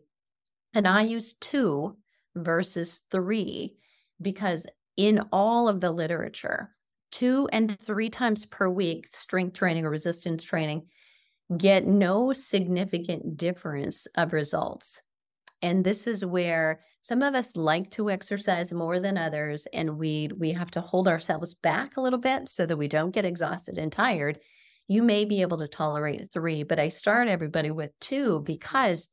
And 0.75 0.87
I 0.87 1.03
use 1.03 1.35
two 1.35 1.97
versus 2.35 3.03
three 3.11 3.77
because 4.21 4.67
in 4.97 5.23
all 5.33 5.69
of 5.69 5.81
the 5.81 5.91
literature, 5.93 6.75
two 7.13 7.49
and 7.53 7.79
three 7.79 8.11
times 8.11 8.45
per 8.47 8.69
week, 8.69 9.07
strength 9.09 9.55
training 9.55 9.85
or 9.85 9.91
resistance 9.91 10.43
training 10.43 10.89
get 11.57 11.87
no 11.87 12.33
significant 12.33 13.37
difference 13.37 14.07
of 14.17 14.33
results. 14.33 15.01
And 15.61 15.85
this 15.85 16.07
is 16.07 16.25
where 16.25 16.81
some 17.03 17.23
of 17.23 17.35
us 17.35 17.57
like 17.57 17.91
to 17.91 18.11
exercise 18.11 18.73
more 18.73 19.01
than 19.01 19.19
others 19.19 19.67
and 19.73 19.99
we 19.99 20.31
we 20.39 20.53
have 20.53 20.71
to 20.71 20.81
hold 20.81 21.09
ourselves 21.09 21.55
back 21.55 21.97
a 21.97 22.01
little 22.01 22.19
bit 22.19 22.49
so 22.49 22.65
that 22.65 22.77
we 22.77 22.89
don't 22.89 23.11
get 23.11 23.25
exhausted 23.25 23.77
and 23.77 23.93
tired 23.93 24.39
you 24.89 25.03
may 25.03 25.25
be 25.25 25.43
able 25.43 25.59
to 25.59 25.69
tolerate 25.69 26.31
three 26.33 26.63
but 26.63 26.79
i 26.79 26.89
start 26.89 27.29
everybody 27.29 27.71
with 27.71 27.91
two 28.01 28.41
because 28.41 29.09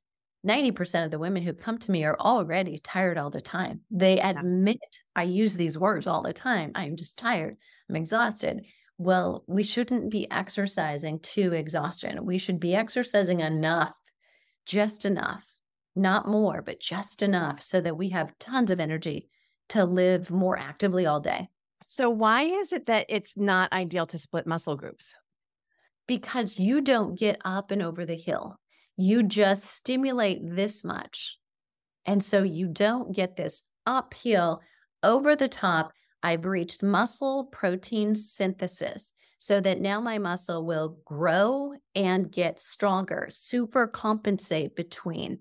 90% 0.47 1.05
of 1.05 1.11
the 1.11 1.19
women 1.19 1.43
who 1.43 1.53
come 1.53 1.77
to 1.77 1.91
me 1.91 2.05
are 2.05 2.17
already 2.19 2.79
tired 2.79 3.17
all 3.17 3.29
the 3.29 3.41
time 3.41 3.81
they 3.91 4.19
admit 4.19 4.79
i 5.15 5.23
use 5.23 5.55
these 5.55 5.77
words 5.77 6.07
all 6.07 6.21
the 6.21 6.31
time 6.31 6.71
i'm 6.75 6.95
just 6.95 7.17
tired 7.17 7.57
i'm 7.89 7.95
exhausted 7.95 8.65
well 8.97 9.43
we 9.47 9.63
shouldn't 9.63 10.09
be 10.09 10.29
exercising 10.31 11.19
to 11.19 11.53
exhaustion 11.53 12.25
we 12.25 12.37
should 12.37 12.59
be 12.59 12.73
exercising 12.73 13.41
enough 13.41 13.97
just 14.65 15.03
enough 15.03 15.59
not 15.99 16.27
more, 16.27 16.61
but 16.61 16.79
just 16.79 17.21
enough 17.21 17.61
so 17.61 17.81
that 17.81 17.97
we 17.97 18.09
have 18.09 18.37
tons 18.39 18.71
of 18.71 18.79
energy 18.79 19.27
to 19.69 19.85
live 19.85 20.31
more 20.31 20.57
actively 20.57 21.05
all 21.05 21.19
day. 21.19 21.49
So, 21.87 22.09
why 22.09 22.43
is 22.43 22.73
it 22.73 22.87
that 22.87 23.05
it's 23.09 23.37
not 23.37 23.73
ideal 23.73 24.07
to 24.07 24.17
split 24.17 24.47
muscle 24.47 24.75
groups? 24.75 25.13
Because 26.07 26.59
you 26.59 26.81
don't 26.81 27.17
get 27.17 27.39
up 27.45 27.71
and 27.71 27.81
over 27.81 28.05
the 28.05 28.15
hill. 28.15 28.57
You 28.99 29.23
just 29.23 29.63
stimulate 29.63 30.41
this 30.43 30.83
much. 30.83 31.39
And 32.05 32.21
so 32.21 32.43
you 32.43 32.67
don't 32.67 33.15
get 33.15 33.37
this 33.37 33.63
uphill, 33.85 34.61
over 35.03 35.35
the 35.35 35.47
top. 35.47 35.93
I've 36.21 36.45
reached 36.45 36.83
muscle 36.83 37.45
protein 37.45 38.13
synthesis 38.13 39.13
so 39.37 39.61
that 39.61 39.79
now 39.79 40.01
my 40.01 40.17
muscle 40.17 40.65
will 40.65 40.97
grow 41.05 41.71
and 41.95 42.29
get 42.29 42.59
stronger, 42.59 43.27
super 43.29 43.87
compensate 43.87 44.75
between. 44.75 45.39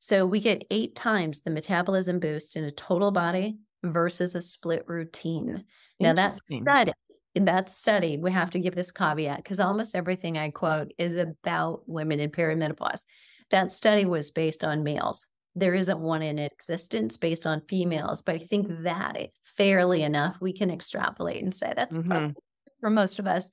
So 0.00 0.26
we 0.26 0.40
get 0.40 0.66
eight 0.70 0.94
times 0.94 1.40
the 1.40 1.50
metabolism 1.50 2.20
boost 2.20 2.56
in 2.56 2.64
a 2.64 2.70
total 2.70 3.10
body 3.10 3.56
versus 3.82 4.34
a 4.34 4.42
split 4.42 4.84
routine. 4.86 5.64
Now 5.98 6.12
that 6.12 6.36
study, 6.36 6.92
in 7.34 7.44
that 7.44 7.70
study, 7.70 8.16
we 8.16 8.32
have 8.32 8.50
to 8.50 8.58
give 8.58 8.74
this 8.74 8.90
caveat 8.90 9.38
because 9.38 9.60
almost 9.60 9.94
everything 9.94 10.38
I 10.38 10.50
quote 10.50 10.92
is 10.98 11.14
about 11.14 11.82
women 11.86 12.20
in 12.20 12.30
perimenopause. 12.30 13.04
That 13.50 13.70
study 13.70 14.04
was 14.04 14.30
based 14.30 14.64
on 14.64 14.82
males. 14.82 15.26
There 15.54 15.74
isn't 15.74 16.00
one 16.00 16.22
in 16.22 16.38
existence 16.38 17.16
based 17.16 17.46
on 17.46 17.62
females, 17.68 18.22
but 18.22 18.36
I 18.36 18.38
think 18.38 18.82
that 18.82 19.16
it, 19.16 19.32
fairly 19.42 20.02
enough, 20.02 20.40
we 20.40 20.52
can 20.52 20.70
extrapolate 20.70 21.42
and 21.42 21.54
say 21.54 21.72
that's 21.74 21.96
mm-hmm. 21.96 22.30
for 22.80 22.90
most 22.90 23.18
of 23.18 23.26
us. 23.26 23.50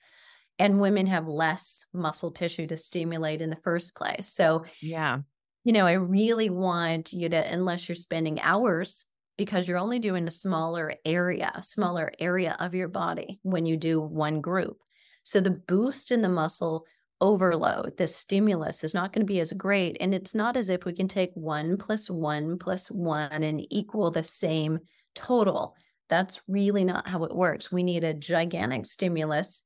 And 0.58 0.80
women 0.80 1.08
have 1.08 1.28
less 1.28 1.86
muscle 1.94 2.32
tissue 2.32 2.68
to 2.68 2.78
stimulate 2.78 3.42
in 3.42 3.50
the 3.50 3.58
first 3.58 3.96
place. 3.96 4.28
So, 4.28 4.66
yeah, 4.82 5.20
you 5.66 5.74
know, 5.74 5.86
I 5.86 5.94
really 5.94 6.50
want 6.50 7.12
you 7.12 7.28
to, 7.30 7.54
unless 7.54 7.90
you're 7.90 7.96
spending 7.96 8.40
hours, 8.40 9.06
because 9.38 9.68
you're 9.68 9.78
only 9.78 10.00
doing 10.00 10.28
a 10.28 10.32
smaller 10.32 10.96
area, 11.06 11.52
smaller 11.62 12.12
area 12.20 12.56
of 12.60 12.74
your 12.74 12.88
body 12.88 13.40
when 13.44 13.66
you 13.66 13.78
do 13.78 14.00
one 14.00 14.42
group. 14.42 14.78
So 15.24 15.40
the 15.40 15.52
boost 15.52 16.12
in 16.12 16.22
the 16.22 16.30
muscle 16.30 16.86
overload, 17.22 17.98
the 17.98 18.08
stimulus 18.08 18.84
is 18.84 18.94
not 18.94 19.12
going 19.14 19.26
to 19.26 19.32
be 19.32 19.40
as 19.40 19.52
great. 19.54 19.98
And 20.00 20.14
it's 20.14 20.36
not 20.36 20.58
as 20.58 20.70
if 20.70 20.86
we 20.86 20.94
can 20.94 21.08
take 21.08 21.32
one 21.34 21.78
plus 21.78 22.10
one 22.10 22.58
plus 22.58 22.90
one 22.92 23.44
and 23.44 23.66
equal 23.70 24.12
the 24.12 24.24
same 24.24 24.80
total. 25.16 25.76
That's 26.10 26.42
really 26.48 26.84
not 26.84 27.08
how 27.08 27.24
it 27.24 27.36
works. 27.36 27.72
We 27.72 27.84
need 27.84 28.04
a 28.04 28.14
gigantic 28.14 28.86
stimulus 28.86 29.64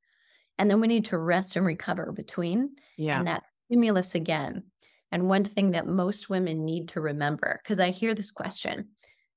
and 0.57 0.69
then 0.69 0.79
we 0.79 0.87
need 0.87 1.05
to 1.05 1.17
rest 1.17 1.55
and 1.55 1.65
recover 1.65 2.11
between. 2.11 2.75
Yeah. 2.97 3.19
And 3.19 3.27
that 3.27 3.43
stimulus 3.65 4.15
again 4.15 4.63
and 5.11 5.27
one 5.27 5.43
thing 5.43 5.71
that 5.71 5.87
most 5.87 6.29
women 6.29 6.65
need 6.65 6.89
to 6.89 7.01
remember, 7.01 7.59
because 7.63 7.79
I 7.79 7.89
hear 7.89 8.13
this 8.13 8.31
question 8.31 8.89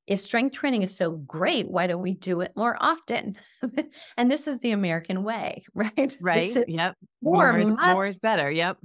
if 0.07 0.21
strength 0.21 0.55
training 0.55 0.83
is 0.83 0.97
so 0.97 1.13
great, 1.13 1.71
why 1.71 1.87
don't 1.87 2.03
we 2.03 2.15
do 2.15 2.41
it 2.41 2.53
more 2.57 2.77
often? 2.81 3.37
and 4.17 4.31
this 4.31 4.49
is 4.49 4.59
the 4.59 4.73
American 4.73 5.23
way, 5.23 5.65
right? 5.75 6.17
Right. 6.21 6.57
Yep. 6.69 6.97
More, 7.23 7.53
more, 7.53 7.59
is, 7.59 7.71
more 7.71 8.07
is 8.07 8.19
better. 8.19 8.51
Yep. 8.51 8.79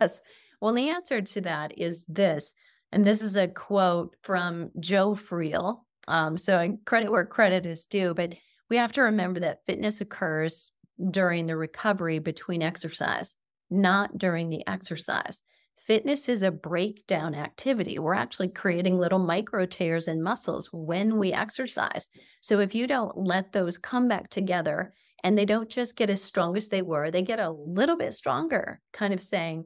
Yes. 0.00 0.20
Well, 0.60 0.74
the 0.74 0.90
answer 0.90 1.22
to 1.22 1.40
that 1.42 1.78
is 1.78 2.04
this. 2.06 2.54
And 2.92 3.04
this 3.04 3.22
is 3.22 3.36
a 3.36 3.48
quote 3.48 4.16
from 4.22 4.70
Joe 4.80 5.14
Friel. 5.14 5.80
Um, 6.06 6.38
so 6.38 6.78
credit 6.86 7.10
where 7.10 7.26
credit 7.26 7.66
is 7.66 7.86
due, 7.86 8.14
but 8.14 8.34
we 8.70 8.76
have 8.76 8.92
to 8.92 9.02
remember 9.02 9.40
that 9.40 9.64
fitness 9.66 10.00
occurs 10.00 10.72
during 11.10 11.46
the 11.46 11.56
recovery 11.56 12.18
between 12.18 12.62
exercise, 12.62 13.34
not 13.70 14.16
during 14.16 14.48
the 14.48 14.66
exercise. 14.66 15.42
Fitness 15.86 16.28
is 16.28 16.42
a 16.42 16.50
breakdown 16.50 17.34
activity. 17.34 17.98
We're 17.98 18.14
actually 18.14 18.48
creating 18.48 18.98
little 18.98 19.18
micro 19.18 19.64
tears 19.66 20.08
in 20.08 20.22
muscles 20.22 20.68
when 20.72 21.18
we 21.18 21.32
exercise. 21.32 22.10
So 22.40 22.60
if 22.60 22.74
you 22.74 22.86
don't 22.86 23.16
let 23.16 23.52
those 23.52 23.78
come 23.78 24.08
back 24.08 24.28
together 24.28 24.92
and 25.24 25.36
they 25.36 25.44
don't 25.44 25.68
just 25.68 25.96
get 25.96 26.10
as 26.10 26.22
strong 26.22 26.56
as 26.56 26.68
they 26.68 26.82
were, 26.82 27.10
they 27.10 27.22
get 27.22 27.40
a 27.40 27.50
little 27.50 27.96
bit 27.96 28.12
stronger, 28.12 28.80
kind 28.92 29.14
of 29.14 29.20
saying, 29.20 29.64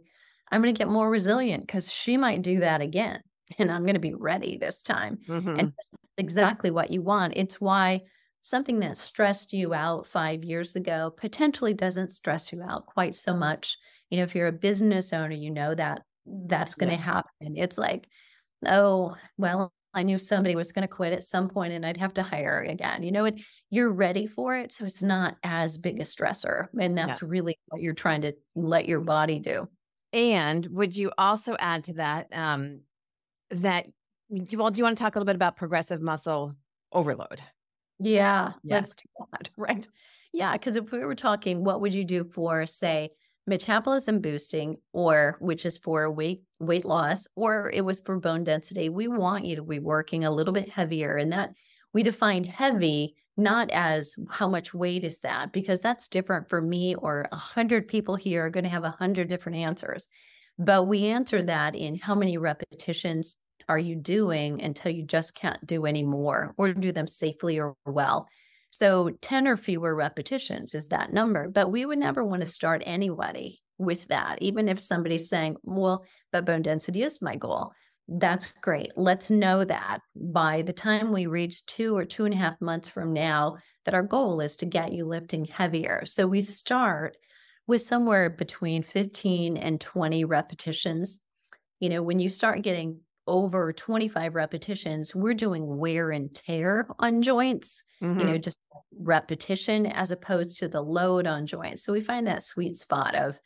I'm 0.51 0.63
going 0.63 0.75
to 0.75 0.79
get 0.79 0.89
more 0.89 1.11
resilient 1.11 1.67
because 1.67 1.93
she 1.93 2.17
might 2.17 2.43
do 2.43 2.61
that 2.61 2.81
again. 2.81 3.21
And 3.59 3.71
I'm 3.71 3.83
going 3.83 3.95
to 3.95 4.01
be 4.01 4.15
ready 4.15 4.57
this 4.57 4.83
time. 4.83 5.19
Mm-hmm. 5.29 5.59
And 5.59 5.73
exactly 6.17 6.71
what 6.71 6.91
you 6.91 7.03
want. 7.03 7.35
It's 7.37 7.61
why 7.61 8.01
something 8.41 8.81
that 8.81 8.97
stressed 8.97 9.53
you 9.53 9.75
out 9.75 10.07
five 10.07 10.43
years 10.43 10.75
ago 10.75 11.13
potentially 11.17 11.75
doesn't 11.75 12.13
stress 12.13 12.51
you 12.51 12.63
out 12.63 12.87
quite 12.87 13.15
so 13.15 13.35
much. 13.35 13.77
You 14.13 14.19
know, 14.19 14.25
if 14.25 14.35
you're 14.35 14.49
a 14.49 14.53
business 14.53 15.15
owner, 15.15 15.35
you 15.35 15.51
know 15.51 15.75
that 15.75 16.03
that's 16.27 16.75
going 16.75 16.91
to 16.91 16.97
yeah. 16.97 17.03
happen. 17.03 17.57
It's 17.57 17.79
like, 17.79 18.07
oh, 18.67 19.17
well, 19.39 19.73
I 19.95 20.03
knew 20.03 20.19
somebody 20.19 20.55
was 20.55 20.71
going 20.71 20.87
to 20.87 20.95
quit 20.95 21.15
at 21.15 21.25
some 21.25 21.49
point 21.49 21.73
and 21.73 21.85
I'd 21.85 21.97
have 21.97 22.13
to 22.15 22.23
hire 22.23 22.61
again. 22.61 23.03
You 23.03 23.13
know, 23.13 23.25
it, 23.25 23.41
you're 23.71 23.91
ready 23.91 24.27
for 24.27 24.55
it. 24.55 24.71
So 24.71 24.85
it's 24.85 25.03
not 25.03 25.37
as 25.43 25.79
big 25.79 25.99
a 25.99 26.03
stressor. 26.03 26.69
And 26.79 26.97
that's 26.97 27.23
yeah. 27.23 27.29
really 27.31 27.59
what 27.69 27.81
you're 27.81 27.95
trying 27.95 28.21
to 28.23 28.35
let 28.55 28.87
your 28.87 29.01
body 29.01 29.39
do. 29.39 29.67
And 30.13 30.67
would 30.67 30.95
you 30.95 31.11
also 31.17 31.57
add 31.59 31.85
to 31.85 31.95
that 31.95 32.29
um, 32.33 32.81
that, 33.51 33.87
well, 34.29 34.71
do 34.71 34.79
you 34.79 34.85
want 34.85 34.99
to 34.99 35.03
talk 35.03 35.15
a 35.15 35.19
little 35.19 35.27
bit 35.27 35.37
about 35.37 35.57
progressive 35.57 36.03
muscle 36.03 36.55
overload? 36.93 37.43
Yeah, 37.99 38.53
yeah. 38.63 38.75
let's 38.75 38.95
do 38.95 39.05
that. 39.31 39.49
Right. 39.57 39.89
Yeah. 40.35 40.53
Because 40.53 40.77
if 40.77 40.91
we 40.93 40.99
were 41.01 41.15
talking, 41.15 41.65
what 41.65 41.81
would 41.81 41.95
you 41.95 42.05
do 42.05 42.25
for, 42.25 42.67
say, 42.67 43.11
metabolism 43.47 44.21
boosting 44.21 44.77
or 44.93 45.37
which 45.41 45.67
is 45.67 45.77
for 45.77 46.11
weight 46.11 46.43
weight 46.61 46.85
loss 46.85 47.27
or 47.35 47.71
it 47.75 47.81
was 47.81 48.01
for 48.01 48.21
bone 48.21 48.45
density 48.45 48.89
we 48.89 49.09
want 49.09 49.45
you 49.45 49.57
to 49.57 49.63
be 49.63 49.81
working 49.81 50.25
a 50.25 50.31
little 50.31 50.55
bit 50.55 50.69
heavier 50.69 51.17
and 51.17 51.33
that 51.33 51.51
we 51.93 52.05
define 52.05 52.45
heavy 52.45 53.17
not 53.37 53.71
as 53.71 54.15
how 54.31 54.49
much 54.49 54.75
weight 54.75 55.05
is 55.05 55.21
that 55.21 55.53
because 55.53 55.81
that's 55.81 56.09
different 56.09 56.49
for 56.49 56.61
me 56.61 56.95
or 56.97 57.29
a 57.33 57.37
hundred 57.37 57.89
people 57.89 58.15
here 58.15 58.47
are 58.47 58.51
going 58.51 58.65
to 58.65 58.71
have 58.71 58.85
a 58.85 58.91
hundred 58.91 59.29
different 59.29 59.59
answers. 59.59 60.09
But 60.59 60.85
we 60.85 61.07
answer 61.07 61.43
that 61.43 61.75
in 61.75 61.97
how 61.97 62.15
many 62.15 62.37
repetitions 62.37 63.37
are 63.69 63.79
you 63.79 63.97
doing 63.97 64.61
until 64.61 64.93
you 64.93 65.03
just 65.03 65.35
can't 65.35 65.65
do 65.67 65.87
any 65.87 66.03
more 66.03 66.55
or 66.59 66.73
do 66.73 66.93
them 66.93 67.07
safely 67.07 67.59
or 67.59 67.75
well 67.87 68.29
so 68.73 69.11
10 69.21 69.47
or 69.47 69.59
fewer 69.59 69.95
repetitions 69.95 70.75
is 70.75 70.89
that 70.89 71.13
number. 71.13 71.47
But 71.47 71.71
we 71.71 71.85
would 71.85 71.99
never 71.99 72.25
want 72.25 72.41
to 72.41 72.47
start 72.47 72.83
anybody 72.87 73.61
with 73.77 74.09
that, 74.09 74.41
even 74.41 74.67
if 74.67 74.81
somebody's 74.81 75.29
saying, 75.29 75.57
well, 75.63 76.07
but 76.33 76.47
bone 76.47 76.63
density 76.63 77.03
is 77.03 77.21
my 77.21 77.37
goal. 77.37 77.73
That's 78.09 78.53
great. 78.63 78.93
Let's 78.97 79.31
know 79.31 79.63
that 79.63 80.01
by 80.17 80.63
the 80.63 80.73
time 80.73 81.13
we 81.13 81.27
reach 81.27 81.67
two 81.67 81.95
or 81.95 82.07
two 82.07 82.25
and 82.25 82.33
a 82.33 82.39
half 82.39 82.59
months 82.63 82.89
from 82.89 83.13
now, 83.13 83.59
that 83.85 83.95
our 83.95 84.03
goal 84.03 84.41
is 84.41 84.57
to 84.57 84.67
get 84.67 84.93
you 84.93 85.05
lifting 85.05 85.45
heavier. 85.45 86.05
So 86.07 86.27
we 86.27 86.41
start 86.41 87.19
with 87.67 87.83
somewhere 87.83 88.31
between 88.31 88.83
15 88.83 89.59
and 89.59 89.81
20 89.83 90.25
repetitions. 90.25 91.21
You 91.79 91.91
know, 91.91 92.03
when 92.03 92.19
you 92.19 92.31
start 92.31 92.63
getting 92.63 93.01
over 93.27 93.73
25 93.73 94.35
repetitions, 94.35 95.15
we're 95.15 95.35
doing 95.35 95.77
wear 95.79 96.11
and 96.11 96.35
tear 96.35 96.89
on 96.99 97.23
joints, 97.23 97.85
mm-hmm. 98.03 98.19
you 98.19 98.27
know, 98.27 98.39
just 98.39 98.59
repetition 98.99 99.87
as 99.87 100.11
opposed 100.11 100.59
to 100.59 100.69
the 100.69 100.81
load 100.81 101.27
on 101.27 101.47
joints. 101.47 101.85
So 101.85 101.93
we 101.93 102.01
find 102.01 102.27
that 102.27 102.43
sweet 102.43 102.77
spot 102.77 103.15
of 103.15 103.39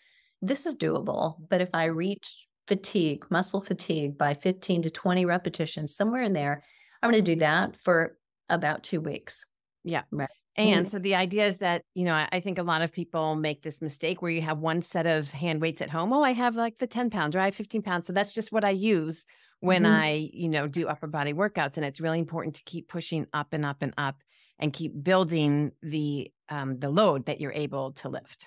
this 0.43 0.67
is 0.67 0.77
doable, 0.77 1.37
but 1.49 1.61
if 1.61 1.71
I 1.75 1.87
reach 1.87 2.47
fatigue, 2.67 3.25
muscle 3.31 3.61
fatigue 3.61 4.19
by 4.19 4.35
15 4.35 4.83
to 4.83 4.91
20 4.91 5.25
repetitions, 5.25 5.95
somewhere 5.95 6.23
in 6.23 6.33
there, 6.33 6.63
I'm 7.03 7.11
going 7.11 7.23
to 7.23 7.35
do 7.35 7.41
that 7.41 7.77
for 7.83 8.17
about 8.49 8.83
two 8.83 9.01
weeks. 9.01 9.47
Yeah. 9.85 10.03
Right. 10.11 10.29
And 10.57 10.89
so 10.89 10.99
the 10.99 11.15
idea 11.17 11.47
is 11.47 11.59
that, 11.59 11.83
you 11.95 12.05
know, 12.05 12.15
I 12.15 12.41
think 12.41 12.59
a 12.59 12.63
lot 12.63 12.81
of 12.81 12.91
people 12.91 13.35
make 13.37 13.63
this 13.63 13.83
mistake 13.83 14.23
where 14.23 14.31
you 14.31 14.41
have 14.41 14.59
one 14.59 14.81
set 14.81 15.07
of 15.07 15.31
hand 15.31 15.61
weights 15.61 15.83
at 15.83 15.91
home. 15.91 16.13
Oh, 16.15 16.23
I 16.23 16.33
have 16.33 16.57
like 16.57 16.79
the 16.79 16.87
10 16.87 17.11
pounds 17.11 17.37
or 17.37 17.41
I 17.41 17.47
have 17.47 17.55
15 17.55 17.83
pounds. 17.83 18.07
So 18.07 18.15
that's 18.15 18.33
just 18.33 18.53
what 18.53 18.65
I 18.65 18.71
use 18.71 19.27
when 19.67 19.83
mm-hmm. 19.83 19.93
I, 19.93 20.31
you 20.33 20.49
know, 20.49 20.69
do 20.69 20.89
upper 20.89 21.07
body 21.07 21.33
workouts. 21.33 21.77
And 21.77 21.85
it's 21.85 22.01
really 22.01 22.19
important 22.19 22.57
to 22.57 22.63
keep 22.65 22.89
pushing 22.89 23.27
up 23.33 23.53
and 23.53 23.65
up 23.65 23.79
and 23.83 23.93
up 23.99 24.17
and 24.59 24.73
keep 24.73 24.93
building 25.03 25.73
the 25.83 26.31
um, 26.49 26.79
the 26.79 26.89
load 26.89 27.27
that 27.27 27.41
you're 27.41 27.53
able 27.53 27.93
to 27.93 28.09
lift. 28.09 28.47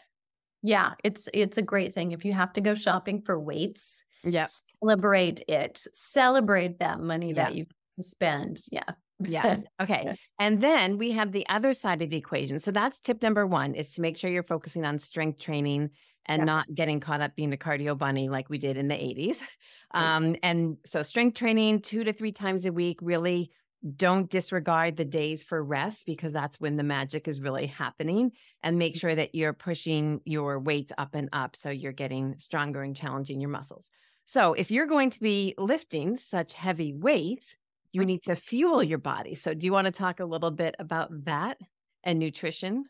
Yeah, 0.64 0.94
it's 1.04 1.30
it's 1.34 1.58
a 1.58 1.62
great 1.62 1.94
thing. 1.94 2.12
If 2.12 2.26
you 2.26 2.34
have 2.34 2.54
to 2.54 2.62
go 2.62 2.74
shopping 2.74 3.22
for 3.22 3.40
weights, 3.40 4.04
yes, 4.24 4.64
celebrate 4.82 5.42
it. 5.48 5.86
Celebrate 5.94 6.80
that 6.80 7.00
money 7.00 7.30
yeah. 7.30 7.34
that 7.36 7.56
you 7.56 7.66
spend. 8.02 8.62
Yeah. 8.72 8.84
yeah. 9.20 9.58
Okay. 9.82 10.16
And 10.42 10.62
then 10.62 10.98
we 10.98 11.12
have 11.12 11.34
the 11.34 11.46
other 11.50 11.74
side 11.74 12.02
of 12.02 12.10
the 12.10 12.16
equation. 12.16 12.60
So 12.60 12.72
that's 12.72 13.02
tip 13.02 13.22
number 13.22 13.46
one 13.46 13.76
is 13.76 13.92
to 13.94 14.02
make 14.02 14.18
sure 14.18 14.30
you're 14.30 14.42
focusing 14.42 14.86
on 14.86 14.98
strength 15.00 15.42
training 15.42 15.90
and 16.26 16.42
yeah. 16.42 16.46
not 16.46 16.74
getting 16.74 17.00
caught 17.00 17.22
up 17.22 17.36
being 17.36 17.54
a 17.54 17.58
cardio 17.58 17.98
bunny 17.98 18.30
like 18.30 18.50
we 18.50 18.58
did 18.58 18.78
in 18.78 18.88
the 18.88 18.96
80s. 18.96 19.42
Um, 19.92 20.36
and 20.44 20.78
so 20.86 21.02
strength 21.02 21.36
training 21.36 21.82
two 21.82 22.04
to 22.04 22.14
three 22.14 22.32
times 22.32 22.68
a 22.68 22.72
week, 22.72 23.00
really 23.02 23.50
don't 23.96 24.30
disregard 24.30 24.98
the 24.98 25.06
days 25.06 25.44
for 25.44 25.64
rest 25.64 26.06
because 26.06 26.34
that's 26.34 26.60
when 26.60 26.76
the 26.76 26.84
magic 26.84 27.28
is 27.28 27.40
really 27.40 27.66
happening 27.66 28.32
and 28.62 28.78
make 28.78 28.96
sure 28.96 29.16
that 29.16 29.34
you're 29.34 29.54
pushing 29.54 30.20
your 30.26 30.60
weights 30.60 30.92
up 30.98 31.16
and 31.16 31.30
up 31.32 31.56
so 31.56 31.70
you're 31.70 31.94
getting 31.94 32.36
stronger 32.38 32.84
and 32.84 32.96
challenging 32.96 33.40
your 33.40 33.50
muscles. 33.50 33.90
So 34.26 34.54
if 34.54 34.70
you're 34.70 34.86
going 34.86 35.10
to 35.12 35.20
be 35.20 35.56
lifting 35.58 36.18
such 36.18 36.54
heavy 36.54 36.94
weights, 36.94 37.56
you 37.92 38.06
need 38.06 38.24
to 38.24 38.36
fuel 38.36 38.84
your 38.84 39.00
body. 39.00 39.34
So 39.34 39.54
do 39.54 39.66
you 39.66 39.72
want 39.72 39.86
to 39.86 39.92
talk 39.92 40.20
a 40.20 40.26
little 40.26 40.52
bit 40.52 40.76
about 40.78 41.10
that 41.26 41.58
and 42.04 42.20
nutrition? 42.20 42.86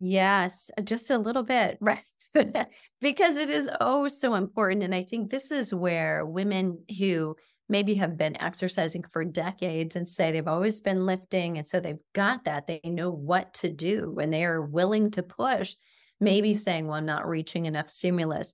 Yes, 0.00 0.70
uh, 0.76 0.82
just 0.82 1.10
a 1.10 1.18
little 1.18 1.42
bit 1.42 1.78
rest 1.80 2.30
because 3.00 3.36
it 3.36 3.50
is 3.50 3.70
oh 3.80 4.08
so 4.08 4.34
important. 4.34 4.82
And 4.82 4.94
I 4.94 5.02
think 5.02 5.30
this 5.30 5.50
is 5.50 5.72
where 5.72 6.24
women 6.24 6.84
who 6.98 7.36
maybe 7.68 7.94
have 7.94 8.18
been 8.18 8.40
exercising 8.42 9.04
for 9.10 9.24
decades 9.24 9.96
and 9.96 10.06
say 10.06 10.30
they've 10.30 10.46
always 10.46 10.80
been 10.80 11.06
lifting. 11.06 11.56
And 11.56 11.66
so 11.66 11.80
they've 11.80 11.96
got 12.12 12.44
that. 12.44 12.66
They 12.66 12.80
know 12.84 13.10
what 13.10 13.54
to 13.54 13.70
do 13.70 14.18
and 14.20 14.32
they 14.32 14.44
are 14.44 14.60
willing 14.60 15.10
to 15.12 15.22
push, 15.22 15.74
maybe 16.20 16.54
saying, 16.54 16.86
well, 16.86 16.96
I'm 16.96 17.06
not 17.06 17.26
reaching 17.26 17.64
enough 17.64 17.88
stimulus 17.88 18.52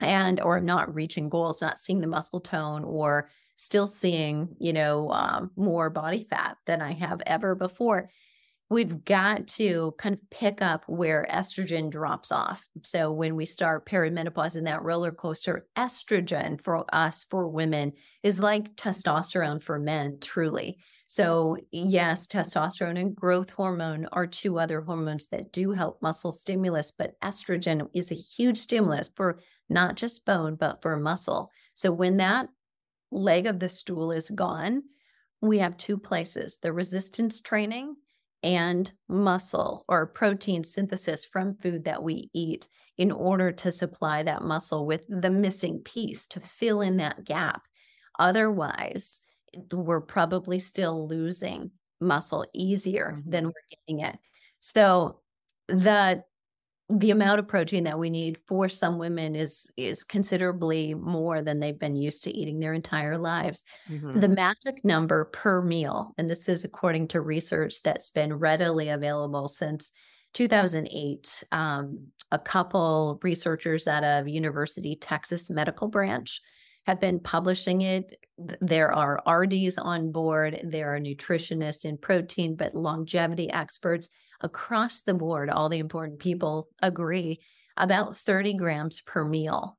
and 0.00 0.40
or 0.40 0.60
not 0.60 0.94
reaching 0.94 1.28
goals, 1.28 1.60
not 1.60 1.78
seeing 1.78 2.00
the 2.00 2.06
muscle 2.06 2.40
tone 2.40 2.84
or 2.84 3.28
still 3.56 3.86
seeing, 3.86 4.56
you 4.58 4.72
know, 4.72 5.10
um, 5.10 5.50
more 5.54 5.90
body 5.90 6.26
fat 6.30 6.56
than 6.64 6.80
I 6.80 6.92
have 6.92 7.20
ever 7.26 7.54
before 7.54 8.08
we've 8.70 9.04
got 9.04 9.48
to 9.48 9.92
kind 9.98 10.14
of 10.14 10.30
pick 10.30 10.62
up 10.62 10.84
where 10.86 11.26
estrogen 11.28 11.90
drops 11.90 12.30
off. 12.30 12.66
So 12.82 13.10
when 13.10 13.34
we 13.34 13.44
start 13.44 13.84
perimenopause 13.84 14.56
in 14.56 14.64
that 14.64 14.82
roller 14.82 15.10
coaster, 15.10 15.66
estrogen 15.76 16.60
for 16.62 16.86
us, 16.94 17.26
for 17.28 17.48
women, 17.48 17.92
is 18.22 18.38
like 18.38 18.76
testosterone 18.76 19.60
for 19.60 19.80
men, 19.80 20.18
truly. 20.20 20.78
So, 21.08 21.56
yes, 21.72 22.28
testosterone 22.28 23.00
and 23.00 23.16
growth 23.16 23.50
hormone 23.50 24.06
are 24.12 24.28
two 24.28 24.60
other 24.60 24.80
hormones 24.80 25.26
that 25.28 25.52
do 25.52 25.72
help 25.72 26.00
muscle 26.00 26.30
stimulus, 26.30 26.92
but 26.92 27.18
estrogen 27.20 27.88
is 27.92 28.12
a 28.12 28.14
huge 28.14 28.56
stimulus 28.56 29.10
for 29.16 29.40
not 29.68 29.96
just 29.96 30.24
bone, 30.24 30.54
but 30.54 30.80
for 30.80 30.96
muscle. 30.96 31.50
So, 31.74 31.90
when 31.90 32.18
that 32.18 32.48
leg 33.10 33.46
of 33.46 33.58
the 33.58 33.68
stool 33.68 34.12
is 34.12 34.30
gone, 34.30 34.84
we 35.42 35.58
have 35.58 35.76
two 35.76 35.98
places 35.98 36.60
the 36.60 36.72
resistance 36.72 37.40
training 37.40 37.96
and 38.42 38.90
muscle 39.08 39.84
or 39.88 40.06
protein 40.06 40.64
synthesis 40.64 41.24
from 41.24 41.54
food 41.56 41.84
that 41.84 42.02
we 42.02 42.30
eat 42.32 42.68
in 42.96 43.10
order 43.10 43.52
to 43.52 43.70
supply 43.70 44.22
that 44.22 44.42
muscle 44.42 44.86
with 44.86 45.02
the 45.08 45.30
missing 45.30 45.80
piece 45.80 46.26
to 46.26 46.40
fill 46.40 46.80
in 46.80 46.98
that 46.98 47.24
gap. 47.24 47.62
Otherwise, 48.18 49.22
we're 49.72 50.00
probably 50.00 50.58
still 50.58 51.08
losing 51.08 51.70
muscle 52.00 52.46
easier 52.54 53.16
mm-hmm. 53.18 53.30
than 53.30 53.44
we're 53.46 53.76
getting 53.86 54.04
it. 54.04 54.18
So 54.60 55.20
the 55.68 56.22
the 56.90 57.10
amount 57.10 57.38
of 57.38 57.46
protein 57.46 57.84
that 57.84 57.98
we 57.98 58.10
need 58.10 58.38
for 58.46 58.68
some 58.68 58.98
women 58.98 59.36
is 59.36 59.70
is 59.76 60.02
considerably 60.02 60.94
more 60.94 61.42
than 61.42 61.60
they've 61.60 61.78
been 61.78 61.96
used 61.96 62.24
to 62.24 62.30
eating 62.30 62.58
their 62.58 62.74
entire 62.74 63.16
lives. 63.16 63.64
Mm-hmm. 63.88 64.18
The 64.18 64.28
magic 64.28 64.84
number 64.84 65.26
per 65.26 65.62
meal, 65.62 66.12
and 66.18 66.28
this 66.28 66.48
is 66.48 66.64
according 66.64 67.08
to 67.08 67.20
research 67.20 67.82
that's 67.82 68.10
been 68.10 68.34
readily 68.34 68.88
available 68.88 69.48
since 69.48 69.92
2008. 70.34 71.44
Um, 71.52 72.06
a 72.32 72.38
couple 72.38 73.18
researchers 73.22 73.86
out 73.86 74.04
of 74.04 74.28
University 74.28 74.96
Texas 74.96 75.50
Medical 75.50 75.88
Branch 75.88 76.40
have 76.86 77.00
been 77.00 77.20
publishing 77.20 77.82
it. 77.82 78.16
There 78.60 78.92
are 78.92 79.22
RDs 79.28 79.78
on 79.78 80.12
board. 80.12 80.60
There 80.64 80.94
are 80.94 81.00
nutritionists 81.00 81.84
in 81.84 81.98
protein, 81.98 82.56
but 82.56 82.74
longevity 82.74 83.50
experts 83.50 84.08
across 84.40 85.02
the 85.02 85.14
board, 85.14 85.50
all 85.50 85.68
the 85.68 85.78
important 85.78 86.18
people 86.18 86.68
agree 86.82 87.40
about 87.76 88.16
30 88.16 88.54
grams 88.54 89.00
per 89.00 89.24
meal 89.24 89.78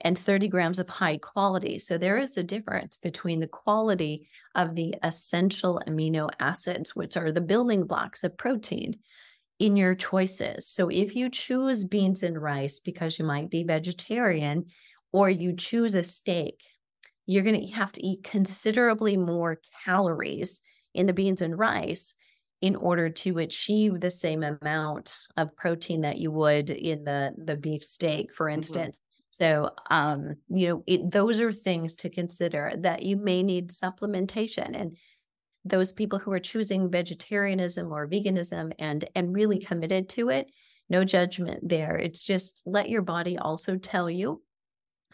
and 0.00 0.18
30 0.18 0.48
grams 0.48 0.78
of 0.78 0.88
high 0.88 1.16
quality. 1.16 1.78
So 1.78 1.96
there 1.98 2.18
is 2.18 2.36
a 2.36 2.42
difference 2.42 2.98
between 2.98 3.40
the 3.40 3.48
quality 3.48 4.28
of 4.54 4.74
the 4.74 4.94
essential 5.02 5.80
amino 5.88 6.30
acids, 6.38 6.94
which 6.94 7.16
are 7.16 7.32
the 7.32 7.40
building 7.40 7.86
blocks 7.86 8.22
of 8.22 8.36
protein, 8.36 8.94
in 9.58 9.74
your 9.74 9.94
choices. 9.94 10.68
So 10.68 10.88
if 10.88 11.16
you 11.16 11.30
choose 11.30 11.84
beans 11.84 12.22
and 12.22 12.40
rice 12.40 12.78
because 12.78 13.18
you 13.18 13.24
might 13.24 13.50
be 13.50 13.64
vegetarian, 13.64 14.66
or 15.12 15.30
you 15.30 15.54
choose 15.54 15.94
a 15.94 16.04
steak, 16.04 16.60
you're 17.24 17.42
going 17.42 17.60
to 17.60 17.72
have 17.72 17.92
to 17.92 18.06
eat 18.06 18.22
considerably 18.22 19.16
more 19.16 19.60
calories 19.84 20.60
in 20.92 21.06
the 21.06 21.14
beans 21.14 21.40
and 21.40 21.58
rice 21.58 22.14
in 22.60 22.74
order 22.76 23.10
to 23.10 23.38
achieve 23.38 24.00
the 24.00 24.10
same 24.10 24.42
amount 24.42 25.26
of 25.36 25.54
protein 25.56 26.00
that 26.00 26.18
you 26.18 26.30
would 26.30 26.70
in 26.70 27.04
the 27.04 27.34
the 27.36 27.56
beef 27.56 27.84
steak 27.84 28.32
for 28.34 28.48
Mm-hmm. 28.56 28.86
instance 28.86 29.00
so 29.30 29.70
um 29.90 30.34
you 30.48 30.68
know 30.68 30.84
it, 30.86 31.10
those 31.10 31.40
are 31.40 31.52
things 31.52 31.94
to 31.96 32.08
consider 32.10 32.72
that 32.78 33.02
you 33.02 33.16
may 33.16 33.42
need 33.42 33.70
supplementation 33.70 34.74
and 34.74 34.96
those 35.64 35.92
people 35.92 36.18
who 36.18 36.32
are 36.32 36.40
choosing 36.40 36.90
vegetarianism 36.90 37.92
or 37.92 38.08
veganism 38.08 38.72
and 38.78 39.08
and 39.14 39.34
really 39.34 39.58
committed 39.58 40.08
to 40.08 40.30
it 40.30 40.50
no 40.88 41.04
judgment 41.04 41.68
there 41.68 41.96
it's 41.96 42.24
just 42.24 42.62
let 42.66 42.88
your 42.88 43.02
body 43.02 43.36
also 43.38 43.76
tell 43.76 44.08
you 44.10 44.42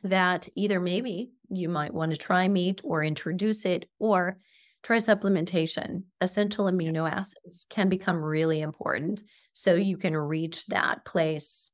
that 0.02 0.48
either 0.56 0.80
maybe 0.80 1.32
you 1.50 1.68
might 1.68 1.94
want 1.94 2.12
to 2.12 2.18
try 2.18 2.48
meat 2.48 2.80
or 2.84 3.04
introduce 3.04 3.64
it 3.64 3.88
or 3.98 4.38
try 4.82 4.96
supplementation 4.98 6.02
essential 6.20 6.66
amino 6.66 7.10
acids 7.10 7.66
can 7.70 7.88
become 7.88 8.16
really 8.16 8.60
important 8.60 9.22
so 9.52 9.74
you 9.74 9.96
can 9.96 10.16
reach 10.16 10.66
that 10.66 11.04
place 11.04 11.70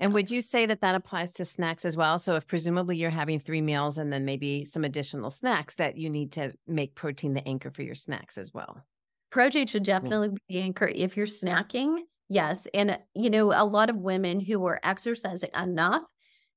And 0.00 0.12
would 0.12 0.30
you 0.30 0.40
say 0.40 0.66
that 0.66 0.80
that 0.80 0.96
applies 0.96 1.34
to 1.34 1.44
snacks 1.44 1.84
as 1.84 1.96
well? 1.96 2.18
So 2.18 2.34
if 2.34 2.46
presumably 2.46 2.96
you're 2.96 3.10
having 3.10 3.38
three 3.38 3.62
meals 3.62 3.96
and 3.96 4.12
then 4.12 4.24
maybe 4.24 4.64
some 4.64 4.84
additional 4.84 5.30
snacks, 5.30 5.76
that 5.76 5.96
you 5.96 6.10
need 6.10 6.32
to 6.32 6.52
make 6.66 6.96
protein 6.96 7.34
the 7.34 7.46
anchor 7.46 7.70
for 7.70 7.82
your 7.82 7.94
snacks 7.94 8.36
as 8.36 8.52
well. 8.52 8.84
protein 9.30 9.66
should 9.66 9.82
definitely 9.82 10.28
be 10.28 10.40
the 10.48 10.60
anchor 10.60 10.86
if 10.86 11.16
you're 11.16 11.26
snacking 11.26 11.98
yes 12.28 12.66
and 12.72 12.98
you 13.14 13.28
know 13.28 13.52
a 13.52 13.64
lot 13.64 13.90
of 13.90 13.96
women 13.96 14.40
who 14.40 14.64
are 14.64 14.80
exercising 14.82 15.50
enough 15.54 16.02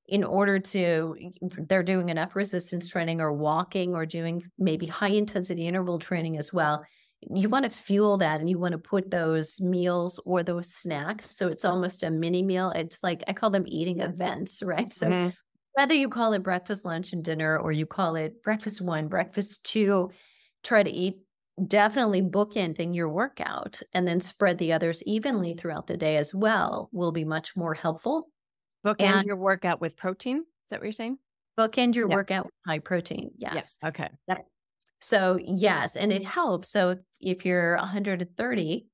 in 0.07 0.23
order 0.23 0.59
to 0.59 1.15
they're 1.67 1.83
doing 1.83 2.09
enough 2.09 2.35
resistance 2.35 2.87
training 2.89 3.19
or 3.21 3.33
walking 3.33 3.93
or 3.93 4.05
doing 4.05 4.43
maybe 4.57 4.85
high 4.85 5.09
intensity 5.09 5.67
interval 5.67 5.99
training 5.99 6.37
as 6.37 6.53
well 6.53 6.83
you 7.35 7.49
want 7.49 7.69
to 7.69 7.77
fuel 7.77 8.17
that 8.17 8.39
and 8.39 8.49
you 8.49 8.59
want 8.59 8.71
to 8.73 8.77
put 8.77 9.09
those 9.11 9.59
meals 9.59 10.19
or 10.25 10.43
those 10.43 10.73
snacks 10.73 11.35
so 11.35 11.47
it's 11.47 11.65
almost 11.65 12.03
a 12.03 12.11
mini 12.11 12.43
meal 12.43 12.71
it's 12.71 13.03
like 13.03 13.23
i 13.27 13.33
call 13.33 13.49
them 13.49 13.65
eating 13.67 13.99
events 13.99 14.61
right 14.63 14.93
so 14.93 15.13
Mhm. 15.13 15.37
whether 15.73 15.93
you 15.93 16.09
call 16.09 16.33
it 16.33 16.43
breakfast, 16.43 16.85
lunch, 16.85 17.13
and 17.13 17.23
dinner, 17.23 17.57
or 17.57 17.71
you 17.71 17.85
call 17.85 18.15
it 18.15 18.41
breakfast 18.43 18.81
one, 18.81 19.07
breakfast 19.07 19.63
two, 19.63 20.11
try 20.63 20.83
to 20.83 20.89
eat 20.89 21.19
definitely 21.67 22.21
bookending 22.21 22.95
your 22.95 23.09
workout 23.09 23.81
and 23.93 24.07
then 24.07 24.21
spread 24.21 24.57
the 24.57 24.73
others 24.73 25.03
evenly 25.05 25.53
throughout 25.55 25.87
the 25.87 25.97
day 25.97 26.17
as 26.17 26.33
well 26.33 26.89
will 26.91 27.11
be 27.11 27.25
much 27.25 27.55
more 27.55 27.73
helpful. 27.73 28.29
Bookend 28.85 29.01
And- 29.01 29.27
your 29.27 29.35
workout 29.37 29.81
with 29.81 29.95
protein. 29.97 30.37
Is 30.39 30.43
that 30.69 30.79
what 30.79 30.85
you're 30.85 30.91
saying? 30.91 31.17
Bookend 31.57 31.95
your 31.95 32.07
Yeah. 32.09 32.15
workout 32.15 32.45
with 32.45 32.53
high 32.65 32.79
protein. 32.79 33.31
Yes. 33.37 33.77
Yeah. 33.81 33.89
Okay. 33.89 34.09
So, 34.99 35.37
yes, 35.39 35.95
and 35.95 36.11
it 36.11 36.23
helps. 36.23 36.69
So, 36.71 36.97
if 37.19 37.45
you're 37.45 37.77
130, 37.77 38.87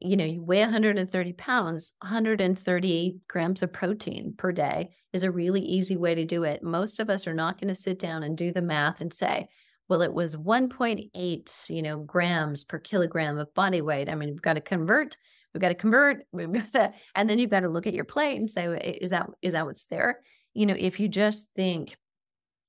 you 0.00 0.16
know, 0.16 0.24
you 0.24 0.42
weigh 0.42 0.62
130 0.62 1.32
pounds, 1.34 1.92
130 2.02 3.20
grams 3.28 3.62
of 3.62 3.72
protein 3.72 4.34
per 4.36 4.52
day 4.52 4.94
is 5.12 5.24
a 5.24 5.30
really 5.30 5.60
easy 5.60 5.96
way 5.96 6.14
to 6.14 6.24
do 6.24 6.44
it. 6.44 6.62
Most 6.62 7.00
of 7.00 7.10
us 7.10 7.26
are 7.26 7.34
not 7.34 7.60
going 7.60 7.68
to 7.68 7.74
sit 7.74 7.98
down 7.98 8.22
and 8.22 8.36
do 8.36 8.50
the 8.52 8.62
math 8.62 9.00
and 9.00 9.12
say, 9.12 9.48
well, 9.88 10.02
it 10.02 10.12
was 10.12 10.36
1.8, 10.36 11.70
you 11.70 11.82
know, 11.82 11.98
grams 11.98 12.64
per 12.64 12.78
kilogram 12.78 13.38
of 13.38 13.52
body 13.54 13.80
weight. 13.82 14.08
I 14.08 14.14
mean, 14.14 14.30
we've 14.30 14.42
got 14.42 14.54
to 14.54 14.60
convert, 14.60 15.16
we've 15.52 15.60
got 15.60 15.68
to 15.68 15.74
convert, 15.74 16.24
we've 16.32 16.52
got 16.52 16.72
to, 16.72 16.92
and 17.14 17.28
then 17.28 17.38
you've 17.38 17.50
got 17.50 17.60
to 17.60 17.68
look 17.68 17.86
at 17.86 17.94
your 17.94 18.04
plate 18.04 18.36
and 18.36 18.50
say, 18.50 18.98
is 19.00 19.10
that 19.10 19.28
is 19.42 19.52
that 19.52 19.66
what's 19.66 19.86
there? 19.86 20.20
You 20.54 20.66
know, 20.66 20.76
if 20.78 21.00
you 21.00 21.08
just 21.08 21.50
think 21.54 21.96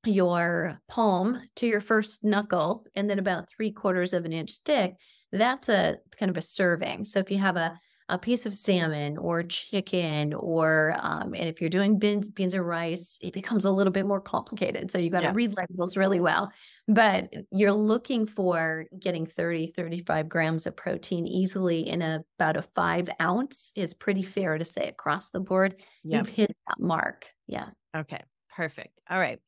your 0.05 0.79
palm 0.87 1.41
to 1.57 1.67
your 1.67 1.81
first 1.81 2.23
knuckle 2.23 2.85
and 2.95 3.09
then 3.09 3.19
about 3.19 3.49
three 3.49 3.71
quarters 3.71 4.13
of 4.13 4.25
an 4.25 4.33
inch 4.33 4.59
thick, 4.65 4.95
that's 5.31 5.69
a 5.69 5.97
kind 6.17 6.29
of 6.29 6.37
a 6.37 6.41
serving. 6.41 7.05
So 7.05 7.19
if 7.19 7.29
you 7.31 7.37
have 7.39 7.57
a 7.57 7.77
a 8.09 8.17
piece 8.17 8.45
of 8.45 8.55
salmon 8.55 9.17
or 9.17 9.43
chicken, 9.43 10.33
or 10.33 10.95
um, 10.99 11.33
and 11.33 11.49
if 11.49 11.59
you're 11.59 11.69
doing 11.69 11.99
beans, 11.99 12.29
beans 12.29 12.55
or 12.55 12.63
rice, 12.63 13.19
it 13.21 13.33
becomes 13.33 13.65
a 13.65 13.71
little 13.71 13.91
bit 13.91 14.05
more 14.05 14.21
complicated. 14.21 14.89
So 14.89 14.97
you 14.97 15.09
got 15.09 15.21
to 15.21 15.27
Yeah. 15.27 15.33
read 15.33 15.53
labels 15.57 15.97
really 15.97 16.19
well. 16.21 16.51
But 16.87 17.33
you're 17.51 17.73
looking 17.73 18.25
for 18.25 18.85
getting 18.97 19.25
30, 19.25 19.67
35 19.67 20.29
grams 20.29 20.65
of 20.65 20.75
protein 20.77 21.25
easily 21.25 21.87
in 21.87 22.01
a, 22.01 22.23
about 22.39 22.55
a 22.55 22.61
five 22.61 23.09
ounce 23.21 23.73
is 23.75 23.93
pretty 23.93 24.23
fair 24.23 24.57
to 24.57 24.63
say 24.65 24.87
across 24.87 25.29
the 25.31 25.41
board. 25.41 25.75
Yeah. 26.03 26.19
You've 26.19 26.29
hit 26.29 26.55
that 26.67 26.79
mark. 26.79 27.27
Yeah. 27.45 27.71
Okay, 27.95 28.21
perfect. 28.55 28.99
All 29.09 29.19
right. 29.19 29.39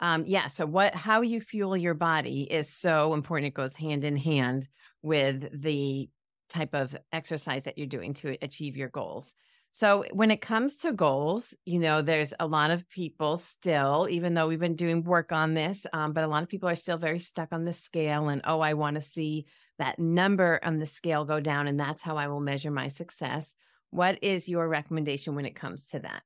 Um, 0.00 0.24
yeah. 0.26 0.48
So 0.48 0.66
what 0.66 0.94
how 0.94 1.22
you 1.22 1.40
fuel 1.40 1.76
your 1.76 1.94
body 1.94 2.42
is 2.42 2.68
so 2.68 3.14
important. 3.14 3.48
It 3.48 3.54
goes 3.54 3.74
hand 3.74 4.04
in 4.04 4.16
hand 4.16 4.68
with 5.02 5.48
the 5.62 6.10
type 6.48 6.74
of 6.74 6.96
exercise 7.12 7.64
that 7.64 7.78
you're 7.78 7.86
doing 7.86 8.14
to 8.14 8.36
achieve 8.42 8.76
your 8.76 8.88
goals. 8.88 9.34
So 9.72 10.04
when 10.12 10.30
it 10.30 10.40
comes 10.40 10.76
to 10.78 10.92
goals, 10.92 11.52
you 11.64 11.80
know, 11.80 12.00
there's 12.00 12.32
a 12.38 12.46
lot 12.46 12.70
of 12.70 12.88
people 12.88 13.38
still, 13.38 14.06
even 14.08 14.32
though 14.32 14.46
we've 14.46 14.60
been 14.60 14.76
doing 14.76 15.02
work 15.02 15.32
on 15.32 15.54
this, 15.54 15.84
um, 15.92 16.12
but 16.12 16.22
a 16.22 16.28
lot 16.28 16.44
of 16.44 16.48
people 16.48 16.68
are 16.68 16.76
still 16.76 16.96
very 16.96 17.18
stuck 17.18 17.48
on 17.50 17.64
the 17.64 17.72
scale 17.72 18.28
and 18.28 18.42
oh, 18.44 18.60
I 18.60 18.74
want 18.74 18.94
to 18.94 19.02
see 19.02 19.46
that 19.78 19.98
number 19.98 20.60
on 20.62 20.78
the 20.78 20.86
scale 20.86 21.24
go 21.24 21.40
down, 21.40 21.66
and 21.66 21.78
that's 21.78 22.02
how 22.02 22.16
I 22.16 22.28
will 22.28 22.40
measure 22.40 22.70
my 22.70 22.86
success. 22.86 23.52
What 23.90 24.22
is 24.22 24.48
your 24.48 24.68
recommendation 24.68 25.34
when 25.34 25.46
it 25.46 25.56
comes 25.56 25.86
to 25.86 25.98
that? 26.00 26.22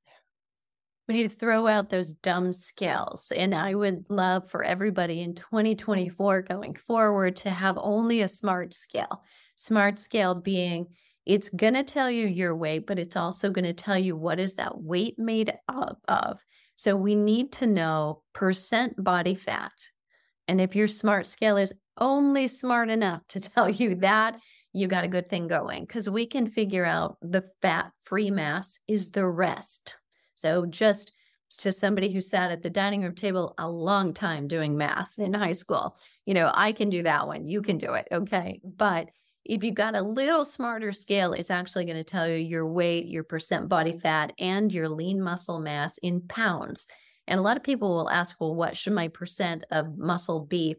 We 1.07 1.15
need 1.15 1.31
to 1.31 1.35
throw 1.35 1.65
out 1.65 1.89
those 1.89 2.13
dumb 2.13 2.53
scales. 2.53 3.31
And 3.35 3.55
I 3.55 3.73
would 3.73 4.05
love 4.09 4.47
for 4.47 4.63
everybody 4.63 5.21
in 5.21 5.33
2024 5.33 6.43
going 6.43 6.75
forward 6.75 7.37
to 7.37 7.49
have 7.49 7.79
only 7.81 8.21
a 8.21 8.27
smart 8.27 8.75
scale. 8.75 9.23
Smart 9.59 9.99
scale 9.99 10.35
being 10.35 10.87
it's 11.25 11.49
going 11.49 11.73
to 11.73 11.83
tell 11.83 12.09
you 12.09 12.27
your 12.27 12.55
weight, 12.55 12.87
but 12.87 12.97
it's 12.97 13.17
also 13.17 13.51
going 13.51 13.65
to 13.65 13.73
tell 13.73 13.97
you 13.97 14.15
what 14.15 14.39
is 14.39 14.55
that 14.55 14.81
weight 14.81 15.19
made 15.19 15.53
up 15.67 15.99
of. 16.07 16.43
So 16.77 16.95
we 16.95 17.13
need 17.13 17.51
to 17.53 17.67
know 17.67 18.23
percent 18.33 18.95
body 19.03 19.35
fat. 19.35 19.73
And 20.47 20.61
if 20.61 20.77
your 20.77 20.87
smart 20.87 21.27
scale 21.27 21.57
is 21.57 21.73
only 21.97 22.47
smart 22.47 22.89
enough 22.89 23.27
to 23.27 23.39
tell 23.41 23.69
you 23.69 23.95
that, 23.95 24.39
you 24.71 24.87
got 24.87 25.03
a 25.03 25.09
good 25.09 25.27
thing 25.27 25.49
going 25.49 25.83
because 25.83 26.09
we 26.09 26.25
can 26.25 26.47
figure 26.47 26.85
out 26.85 27.17
the 27.21 27.43
fat 27.61 27.91
free 28.03 28.31
mass 28.31 28.79
is 28.87 29.11
the 29.11 29.27
rest. 29.27 29.99
So 30.35 30.65
just 30.67 31.11
to 31.59 31.73
somebody 31.73 32.13
who 32.13 32.21
sat 32.21 32.49
at 32.49 32.63
the 32.63 32.69
dining 32.69 33.03
room 33.03 33.13
table 33.13 33.55
a 33.57 33.69
long 33.69 34.13
time 34.13 34.47
doing 34.47 34.77
math 34.77 35.19
in 35.19 35.33
high 35.33 35.51
school, 35.51 35.97
you 36.25 36.33
know, 36.33 36.49
I 36.53 36.71
can 36.71 36.89
do 36.89 37.03
that 37.03 37.27
one. 37.27 37.45
You 37.45 37.61
can 37.61 37.77
do 37.77 37.95
it. 37.95 38.07
Okay. 38.09 38.61
But 38.63 39.09
if 39.49 39.63
you've 39.63 39.75
got 39.75 39.95
a 39.95 40.01
little 40.01 40.45
smarter 40.45 40.93
scale, 40.93 41.33
it's 41.33 41.51
actually 41.51 41.85
going 41.85 41.97
to 41.97 42.03
tell 42.03 42.27
you 42.27 42.35
your 42.35 42.67
weight, 42.67 43.07
your 43.07 43.23
percent 43.23 43.69
body 43.69 43.93
fat, 43.97 44.33
and 44.39 44.73
your 44.73 44.89
lean 44.89 45.21
muscle 45.21 45.59
mass 45.59 45.97
in 45.99 46.21
pounds. 46.27 46.87
And 47.27 47.39
a 47.39 47.43
lot 47.43 47.57
of 47.57 47.63
people 47.63 47.89
will 47.89 48.09
ask, 48.09 48.39
well, 48.39 48.55
what 48.55 48.77
should 48.77 48.93
my 48.93 49.07
percent 49.09 49.65
of 49.71 49.97
muscle 49.97 50.41
be? 50.45 50.75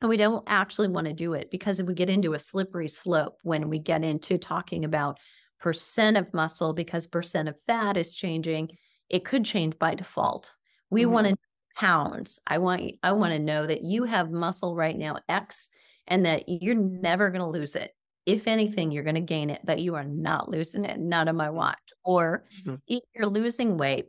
And 0.00 0.08
we 0.10 0.16
don't 0.18 0.44
actually 0.46 0.88
want 0.88 1.06
to 1.06 1.12
do 1.14 1.32
it 1.32 1.50
because 1.50 1.82
we 1.82 1.94
get 1.94 2.10
into 2.10 2.34
a 2.34 2.38
slippery 2.38 2.88
slope 2.88 3.38
when 3.42 3.68
we 3.68 3.78
get 3.78 4.04
into 4.04 4.38
talking 4.38 4.84
about 4.84 5.18
percent 5.58 6.16
of 6.16 6.32
muscle 6.34 6.74
because 6.74 7.06
percent 7.06 7.48
of 7.48 7.60
fat 7.66 7.96
is 7.96 8.14
changing. 8.14 8.70
It 9.08 9.24
could 9.24 9.44
change 9.44 9.78
by 9.78 9.94
default. 9.94 10.54
We 10.90 11.04
Mhm. 11.04 11.10
want 11.12 11.28
to 11.28 11.36
pounds. 11.76 12.40
I 12.46 12.58
want 12.58 12.82
I 13.02 13.12
want 13.12 13.32
to 13.32 13.38
know 13.38 13.66
that 13.66 13.82
you 13.84 14.04
have 14.04 14.30
muscle 14.30 14.74
right 14.76 14.96
now 14.96 15.18
X 15.28 15.70
and 16.06 16.24
that 16.26 16.44
you're 16.48 16.74
never 16.74 17.30
going 17.30 17.40
to 17.42 17.46
lose 17.48 17.74
it. 17.74 17.95
If 18.26 18.48
anything, 18.48 18.90
you're 18.92 19.04
going 19.04 19.14
to 19.14 19.20
gain 19.20 19.50
it, 19.50 19.62
but 19.64 19.80
you 19.80 19.94
are 19.94 20.04
not 20.04 20.50
losing 20.50 20.84
it, 20.84 20.98
not 20.98 21.28
on 21.28 21.36
my 21.36 21.50
watch. 21.50 21.78
Or 22.04 22.46
Mhm. 22.64 22.80
if 22.88 23.02
you're 23.14 23.26
losing 23.28 23.76
weight, 23.78 24.08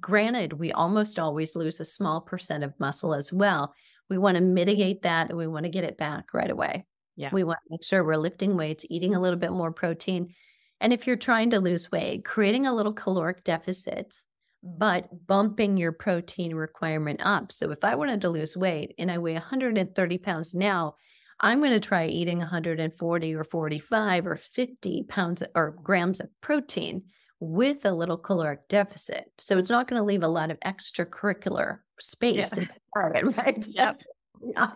granted, 0.00 0.54
we 0.54 0.72
almost 0.72 1.18
always 1.18 1.56
lose 1.56 1.80
a 1.80 1.84
small 1.84 2.20
percent 2.20 2.64
of 2.64 2.78
muscle 2.80 3.14
as 3.14 3.32
well. 3.32 3.74
We 4.10 4.18
want 4.18 4.36
to 4.36 4.42
mitigate 4.42 5.02
that 5.02 5.30
and 5.30 5.38
we 5.38 5.46
want 5.46 5.64
to 5.64 5.70
get 5.70 5.84
it 5.84 5.98
back 5.98 6.34
right 6.34 6.50
away. 6.50 6.86
Yeah. 7.16 7.32
We 7.32 7.44
want 7.44 7.58
to 7.64 7.70
make 7.70 7.84
sure 7.84 8.04
we're 8.04 8.16
lifting 8.16 8.56
weights, 8.56 8.84
eating 8.90 9.14
a 9.14 9.20
little 9.20 9.38
bit 9.38 9.52
more 9.52 9.72
protein. 9.72 10.34
And 10.80 10.92
if 10.92 11.06
you're 11.06 11.16
trying 11.16 11.50
to 11.50 11.60
lose 11.60 11.90
weight, 11.90 12.24
creating 12.24 12.66
a 12.66 12.74
little 12.74 12.92
caloric 12.92 13.44
deficit, 13.44 14.14
but 14.62 15.08
bumping 15.26 15.76
your 15.76 15.92
protein 15.92 16.54
requirement 16.54 17.20
up. 17.24 17.52
So 17.52 17.70
if 17.70 17.84
I 17.84 17.94
wanted 17.94 18.20
to 18.22 18.30
lose 18.30 18.56
weight 18.56 18.94
and 18.98 19.10
I 19.10 19.18
weigh 19.18 19.34
130 19.34 20.18
pounds 20.18 20.54
now, 20.54 20.96
I'm 21.40 21.58
going 21.60 21.72
to 21.72 21.80
try 21.80 22.06
eating 22.06 22.38
140 22.38 23.34
or 23.34 23.44
45 23.44 24.26
or 24.26 24.36
50 24.36 25.02
pounds 25.08 25.42
or 25.54 25.72
grams 25.82 26.20
of 26.20 26.28
protein 26.40 27.02
with 27.40 27.84
a 27.84 27.92
little 27.92 28.16
caloric 28.16 28.66
deficit. 28.68 29.24
So 29.38 29.58
it's 29.58 29.68
not 29.68 29.86
going 29.88 30.00
to 30.00 30.04
leave 30.04 30.22
a 30.22 30.28
lot 30.28 30.50
of 30.50 30.58
extracurricular 30.60 31.78
space 32.00 32.56
Yeah. 32.56 32.62
in 32.62 32.68
the 32.94 33.10
diet, 33.12 33.36
right? 33.36 33.66
Yep. 33.74 34.02
Yeah. 34.42 34.70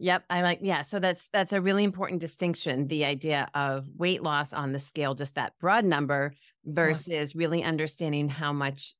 Yep, 0.00 0.24
I 0.28 0.42
like 0.42 0.58
yeah, 0.60 0.82
so 0.82 0.98
that's 0.98 1.28
that's 1.28 1.52
a 1.52 1.60
really 1.60 1.84
important 1.84 2.20
distinction, 2.20 2.88
the 2.88 3.04
idea 3.04 3.48
of 3.54 3.86
weight 3.96 4.22
loss 4.22 4.52
on 4.52 4.72
the 4.72 4.80
scale 4.80 5.14
just 5.14 5.36
that 5.36 5.52
broad 5.60 5.84
number 5.84 6.34
versus 6.64 7.36
really 7.36 7.62
understanding 7.62 8.28
how 8.28 8.52
much 8.52 8.94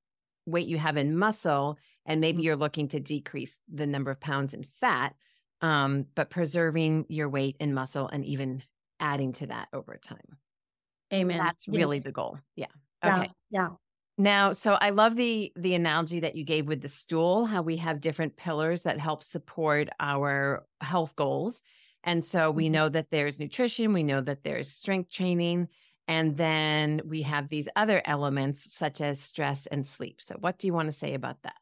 weight 0.46 0.68
you 0.68 0.78
have 0.78 0.96
in 0.96 1.16
muscle 1.18 1.78
and 2.06 2.20
maybe 2.20 2.42
Mm. 2.42 2.44
you're 2.44 2.56
looking 2.56 2.88
to 2.88 3.00
decrease 3.00 3.58
the 3.72 3.86
number 3.88 4.12
of 4.12 4.20
pounds 4.20 4.54
in 4.54 4.62
fat 4.62 5.14
um 5.64 6.06
but 6.16 6.30
preserving 6.30 7.06
your 7.08 7.28
weight 7.30 7.56
and 7.60 7.74
muscle 7.74 8.08
and 8.08 8.24
even 8.26 8.62
adding 9.00 9.32
to 9.34 9.48
that 9.48 9.68
over 9.74 9.98
time. 9.98 10.38
Amen. 11.12 11.52
That's 11.52 11.68
Yeah. 11.68 11.86
really 11.86 11.98
the 12.00 12.12
goal. 12.12 12.38
Yeah. 12.56 12.66
Yeah. 13.02 13.18
Okay. 13.18 13.32
Yeah. 13.50 13.70
Now, 14.18 14.52
so 14.52 14.74
I 14.74 14.90
love 14.90 15.16
the 15.16 15.52
the 15.56 15.74
analogy 15.74 16.20
that 16.20 16.36
you 16.36 16.44
gave 16.44 16.66
with 16.68 16.82
the 16.82 16.88
stool, 16.88 17.46
how 17.46 17.62
we 17.62 17.76
have 17.78 18.00
different 18.00 18.36
pillars 18.36 18.84
that 18.84 19.00
help 19.00 19.22
support 19.22 19.88
our 20.00 20.66
health 20.80 21.16
goals. 21.16 21.62
And 22.04 22.24
so 22.24 22.50
we 22.50 22.68
Mhm. 22.68 22.70
know 22.70 22.88
that 22.90 23.10
there's 23.10 23.40
nutrition, 23.40 23.92
we 23.92 24.02
know 24.04 24.20
that 24.20 24.44
there's 24.44 24.70
strength 24.70 25.10
training, 25.12 25.68
and 26.08 26.36
then 26.36 27.02
we 27.06 27.22
have 27.22 27.48
these 27.48 27.68
other 27.76 28.02
elements 28.04 28.74
such 28.74 29.00
as 29.00 29.20
stress 29.20 29.66
and 29.66 29.86
sleep. 29.86 30.22
So 30.22 30.36
what 30.40 30.58
do 30.58 30.66
you 30.68 30.74
want 30.74 30.86
to 30.88 30.92
say 30.92 31.14
about 31.14 31.42
that? 31.42 31.56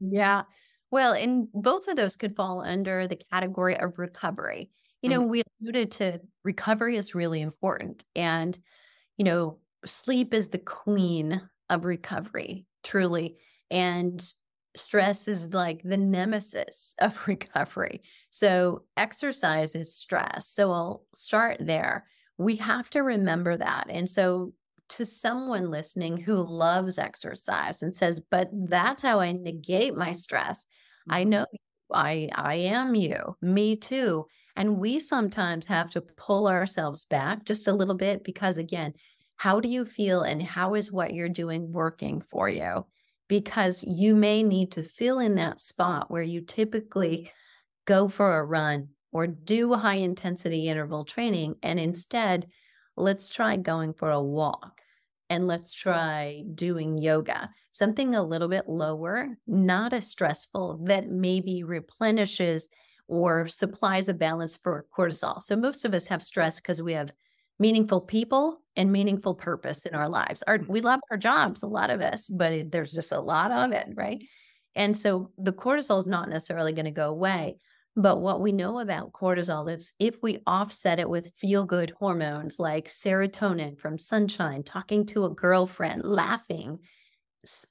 Yeah. 0.00 0.44
Well, 0.90 1.12
and 1.12 1.48
both 1.52 1.88
of 1.88 1.96
those 1.96 2.16
could 2.16 2.36
fall 2.36 2.60
under 2.60 3.06
the 3.06 3.20
category 3.32 3.76
of 3.76 3.98
recovery. 3.98 4.70
You 5.02 5.10
know, 5.10 5.20
mm-hmm. 5.20 5.30
we 5.30 5.42
alluded 5.60 5.90
to 5.92 6.20
recovery 6.44 6.96
is 6.96 7.14
really 7.14 7.40
important. 7.40 8.04
And, 8.16 8.58
you 9.16 9.24
know, 9.24 9.58
sleep 9.84 10.32
is 10.32 10.48
the 10.48 10.58
queen 10.58 11.42
of 11.68 11.84
recovery, 11.84 12.66
truly. 12.82 13.36
And 13.70 14.24
stress 14.76 15.28
is 15.28 15.52
like 15.52 15.82
the 15.82 15.96
nemesis 15.96 16.94
of 17.00 17.26
recovery. 17.26 18.02
So 18.30 18.84
exercise 18.96 19.74
is 19.74 19.94
stress. 19.94 20.48
So 20.48 20.72
I'll 20.72 21.04
start 21.14 21.58
there. 21.60 22.06
We 22.38 22.56
have 22.56 22.90
to 22.90 23.02
remember 23.02 23.56
that. 23.56 23.86
And 23.88 24.08
so 24.08 24.52
to 24.90 25.04
someone 25.04 25.70
listening 25.70 26.16
who 26.16 26.34
loves 26.34 26.98
exercise 26.98 27.82
and 27.82 27.94
says, 27.94 28.20
but 28.30 28.48
that's 28.52 29.02
how 29.02 29.20
I 29.20 29.32
negate 29.32 29.94
my 29.94 30.12
stress. 30.12 30.66
I 31.08 31.22
mm-hmm. 31.22 31.30
know 31.30 31.46
I 31.92 32.28
I 32.34 32.54
am 32.54 32.94
you, 32.94 33.36
me 33.40 33.76
too. 33.76 34.26
And 34.56 34.78
we 34.78 35.00
sometimes 35.00 35.66
have 35.66 35.90
to 35.90 36.00
pull 36.00 36.46
ourselves 36.46 37.04
back 37.04 37.44
just 37.44 37.66
a 37.66 37.72
little 37.72 37.94
bit 37.94 38.22
because 38.24 38.58
again, 38.58 38.94
how 39.36 39.60
do 39.60 39.68
you 39.68 39.84
feel 39.84 40.22
and 40.22 40.42
how 40.42 40.74
is 40.74 40.92
what 40.92 41.12
you're 41.12 41.28
doing 41.28 41.72
working 41.72 42.20
for 42.20 42.48
you? 42.48 42.86
Because 43.28 43.82
you 43.82 44.14
may 44.14 44.42
need 44.42 44.72
to 44.72 44.82
fill 44.82 45.18
in 45.18 45.34
that 45.36 45.58
spot 45.58 46.10
where 46.10 46.22
you 46.22 46.40
typically 46.40 47.32
go 47.84 48.08
for 48.08 48.38
a 48.38 48.44
run 48.44 48.88
or 49.12 49.26
do 49.26 49.74
high 49.74 49.94
intensity 49.94 50.68
interval 50.68 51.04
training 51.04 51.56
and 51.62 51.80
instead 51.80 52.46
let's 52.96 53.30
try 53.30 53.56
going 53.56 53.92
for 53.94 54.10
a 54.10 54.22
walk 54.22 54.80
and 55.30 55.46
let's 55.46 55.72
try 55.72 56.44
doing 56.54 56.98
yoga, 56.98 57.50
something 57.72 58.14
a 58.14 58.22
little 58.22 58.48
bit 58.48 58.68
lower, 58.68 59.36
not 59.46 59.92
as 59.92 60.08
stressful, 60.08 60.80
that 60.84 61.08
maybe 61.08 61.62
replenishes 61.62 62.68
or 63.08 63.46
supplies 63.46 64.08
a 64.08 64.14
balance 64.14 64.56
for 64.56 64.86
cortisol. 64.96 65.42
So 65.42 65.56
most 65.56 65.84
of 65.84 65.94
us 65.94 66.06
have 66.06 66.22
stress 66.22 66.60
because 66.60 66.82
we 66.82 66.92
have 66.92 67.12
meaningful 67.58 68.00
people 68.00 68.62
and 68.76 68.90
meaningful 68.90 69.34
purpose 69.34 69.86
in 69.86 69.94
our 69.94 70.08
lives. 70.08 70.42
Our, 70.46 70.60
we 70.68 70.80
love 70.80 71.00
our 71.10 71.16
jobs, 71.16 71.62
a 71.62 71.66
lot 71.66 71.90
of 71.90 72.00
us, 72.00 72.28
but 72.28 72.52
it, 72.52 72.72
there's 72.72 72.92
just 72.92 73.12
a 73.12 73.20
lot 73.20 73.52
of 73.52 73.72
it, 73.72 73.88
right? 73.94 74.22
And 74.74 74.96
so 74.96 75.30
the 75.38 75.52
cortisol 75.52 76.00
is 76.00 76.06
not 76.06 76.28
necessarily 76.28 76.72
going 76.72 76.86
to 76.86 76.90
go 76.90 77.10
away. 77.10 77.56
But 77.96 78.20
what 78.20 78.40
we 78.40 78.50
know 78.50 78.80
about 78.80 79.12
cortisol 79.12 79.72
is 79.72 79.94
if 80.00 80.20
we 80.22 80.42
offset 80.46 80.98
it 80.98 81.08
with 81.08 81.34
feel 81.34 81.64
good 81.64 81.90
hormones 81.90 82.58
like 82.58 82.88
serotonin 82.88 83.78
from 83.78 83.98
sunshine, 83.98 84.64
talking 84.64 85.06
to 85.06 85.26
a 85.26 85.30
girlfriend, 85.30 86.04
laughing, 86.04 86.80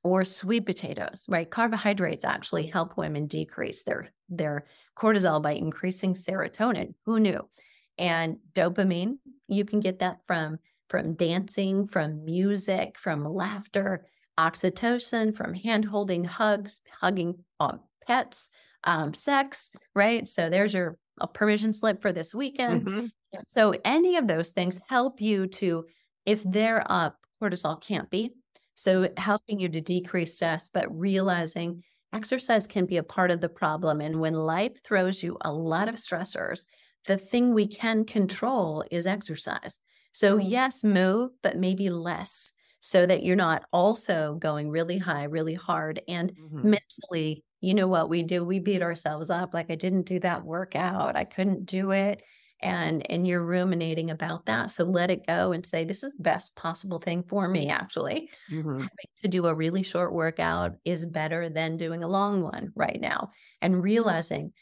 or 0.03 0.23
sweet 0.23 0.65
potatoes, 0.65 1.25
right? 1.27 1.49
Carbohydrates 1.49 2.23
actually 2.23 2.67
help 2.67 2.95
women 2.95 3.27
decrease 3.27 3.83
their, 3.83 4.13
their 4.29 4.65
cortisol 4.95 5.41
by 5.41 5.53
increasing 5.53 6.13
serotonin. 6.13 6.93
Who 7.05 7.19
knew? 7.19 7.49
And 7.97 8.37
dopamine, 8.53 9.17
you 9.47 9.65
can 9.65 9.79
get 9.79 9.99
that 9.99 10.19
from 10.25 10.59
from 10.89 11.15
dancing, 11.15 11.87
from 11.87 12.23
music, 12.23 12.99
from 12.99 13.25
laughter, 13.25 14.05
oxytocin, 14.37 15.35
from 15.35 15.55
hand 15.55 15.85
holding 15.85 16.23
hugs, 16.23 16.81
hugging 17.01 17.35
uh, 17.59 17.77
pets, 18.05 18.51
um, 18.85 19.13
sex, 19.13 19.71
right? 19.95 20.27
So 20.27 20.49
there's 20.49 20.73
your 20.73 20.97
a 21.21 21.27
permission 21.27 21.73
slip 21.73 22.01
for 22.01 22.11
this 22.11 22.33
weekend. 22.33 22.89
Mhm. 22.89 23.11
So 23.43 23.73
any 23.85 24.15
of 24.17 24.27
those 24.27 24.51
things 24.51 24.81
help 24.87 25.21
you 25.21 25.47
to, 25.47 25.85
if 26.25 26.43
they're 26.43 26.83
up, 26.91 27.19
cortisol 27.41 27.81
can't 27.81 28.09
be. 28.09 28.33
So 28.75 29.09
helping 29.17 29.59
you 29.59 29.69
to 29.69 29.81
decrease 29.81 30.35
stress, 30.35 30.69
but 30.69 30.87
realizing 30.97 31.83
exercise 32.13 32.67
can 32.67 32.85
be 32.85 32.97
a 32.97 33.03
part 33.03 33.31
of 33.31 33.41
the 33.41 33.49
problem. 33.49 34.01
And 34.01 34.19
when 34.19 34.33
life 34.33 34.81
throws 34.83 35.23
you 35.23 35.37
a 35.41 35.53
lot 35.53 35.87
of 35.87 35.95
stressors, 35.95 36.65
the 37.05 37.17
thing 37.17 37.53
we 37.53 37.67
can 37.67 38.05
control 38.05 38.83
is 38.91 39.05
exercise. 39.05 39.79
So 40.13 40.37
yes, 40.37 40.83
move, 40.83 41.31
but 41.41 41.57
maybe 41.57 41.89
less 41.89 42.53
so 42.79 43.05
that 43.05 43.23
you're 43.23 43.35
not 43.35 43.65
also 43.71 44.35
going 44.35 44.69
really 44.69 44.97
high, 44.97 45.23
really 45.23 45.53
hard. 45.53 46.01
And 46.07 46.33
Mhm. 46.37 46.63
mentally, 46.63 47.43
you 47.63 47.73
know 47.73 47.87
what 47.87 48.09
we 48.09 48.23
do? 48.23 48.43
We 48.45 48.59
beat 48.59 48.81
ourselves 48.83 49.29
up 49.29 49.53
like 49.53 49.71
I 49.71 49.75
didn't 49.75 50.03
do 50.03 50.19
that 50.21 50.45
workout. 50.45 51.15
I 51.15 51.25
couldn't 51.25 51.65
do 51.65 51.91
it. 51.91 52.23
And 52.61 53.09
and 53.11 53.27
you're 53.27 53.45
ruminating 53.45 54.09
about 54.11 54.45
that. 54.47 54.71
So 54.71 54.85
let 54.85 55.11
it 55.11 55.27
go 55.27 55.51
and 55.53 55.65
say, 55.65 55.83
this 55.85 56.03
is 56.03 56.11
the 56.17 56.23
best 56.23 56.55
possible 56.55 56.99
thing 56.99 57.23
for 57.23 57.47
me, 57.49 57.69
actually. 57.69 58.29
Mhm. 58.47 58.89
Having 58.89 59.09
to 59.23 59.27
do 59.29 59.47
a 59.47 59.55
really 59.55 59.83
short 59.83 60.13
workout 60.13 60.77
is 60.85 61.05
better 61.05 61.49
than 61.49 61.77
doing 61.77 62.03
a 62.03 62.07
long 62.09 62.41
one 62.43 62.71
right 62.75 62.99
now. 63.01 63.29
And 63.61 63.83
realizing, 63.83 64.53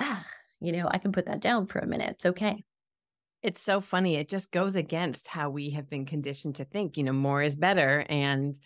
ah, 0.00 0.26
you 0.60 0.72
know, 0.72 0.88
I 0.90 0.98
can 0.98 1.12
put 1.12 1.26
that 1.26 1.40
down 1.42 1.66
for 1.68 1.80
a 1.80 1.86
minute. 1.88 2.10
It's 2.12 2.26
okay. 2.26 2.64
It's 3.42 3.60
so 3.60 3.80
funny. 3.80 4.16
It 4.16 4.28
just 4.28 4.50
goes 4.52 4.74
against 4.74 5.28
how 5.28 5.50
we 5.50 5.70
have 5.70 5.88
been 5.88 6.06
conditioned 6.06 6.56
to 6.56 6.64
think, 6.64 6.96
you 6.96 7.02
know, 7.04 7.12
more 7.12 7.42
is 7.42 7.56
better. 7.56 8.06
And 8.08 8.58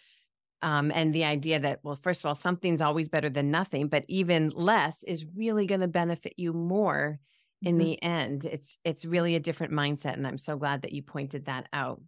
um, 0.62 0.90
and 0.94 1.14
the 1.14 1.24
idea 1.24 1.60
that, 1.60 1.80
well, 1.82 1.96
first 1.96 2.20
of 2.22 2.26
all, 2.26 2.34
something's 2.34 2.80
always 2.80 3.08
better 3.08 3.30
than 3.30 3.50
nothing, 3.50 3.88
but 3.88 4.04
even 4.08 4.50
less 4.50 5.02
is 5.04 5.24
really 5.36 5.66
going 5.66 5.80
to 5.80 5.88
benefit 5.88 6.34
you 6.36 6.52
more 6.52 7.20
in 7.64 7.76
Mhm. 7.76 7.78
the 7.78 8.02
end. 8.02 8.44
It's 8.44 8.78
it's 8.84 9.04
really 9.04 9.34
a 9.34 9.40
different 9.40 9.72
mindset. 9.72 10.14
And 10.14 10.26
I'm 10.26 10.38
so 10.38 10.56
glad 10.56 10.82
that 10.82 10.92
you 10.92 11.02
pointed 11.02 11.46
that 11.46 11.68
out. 11.72 12.00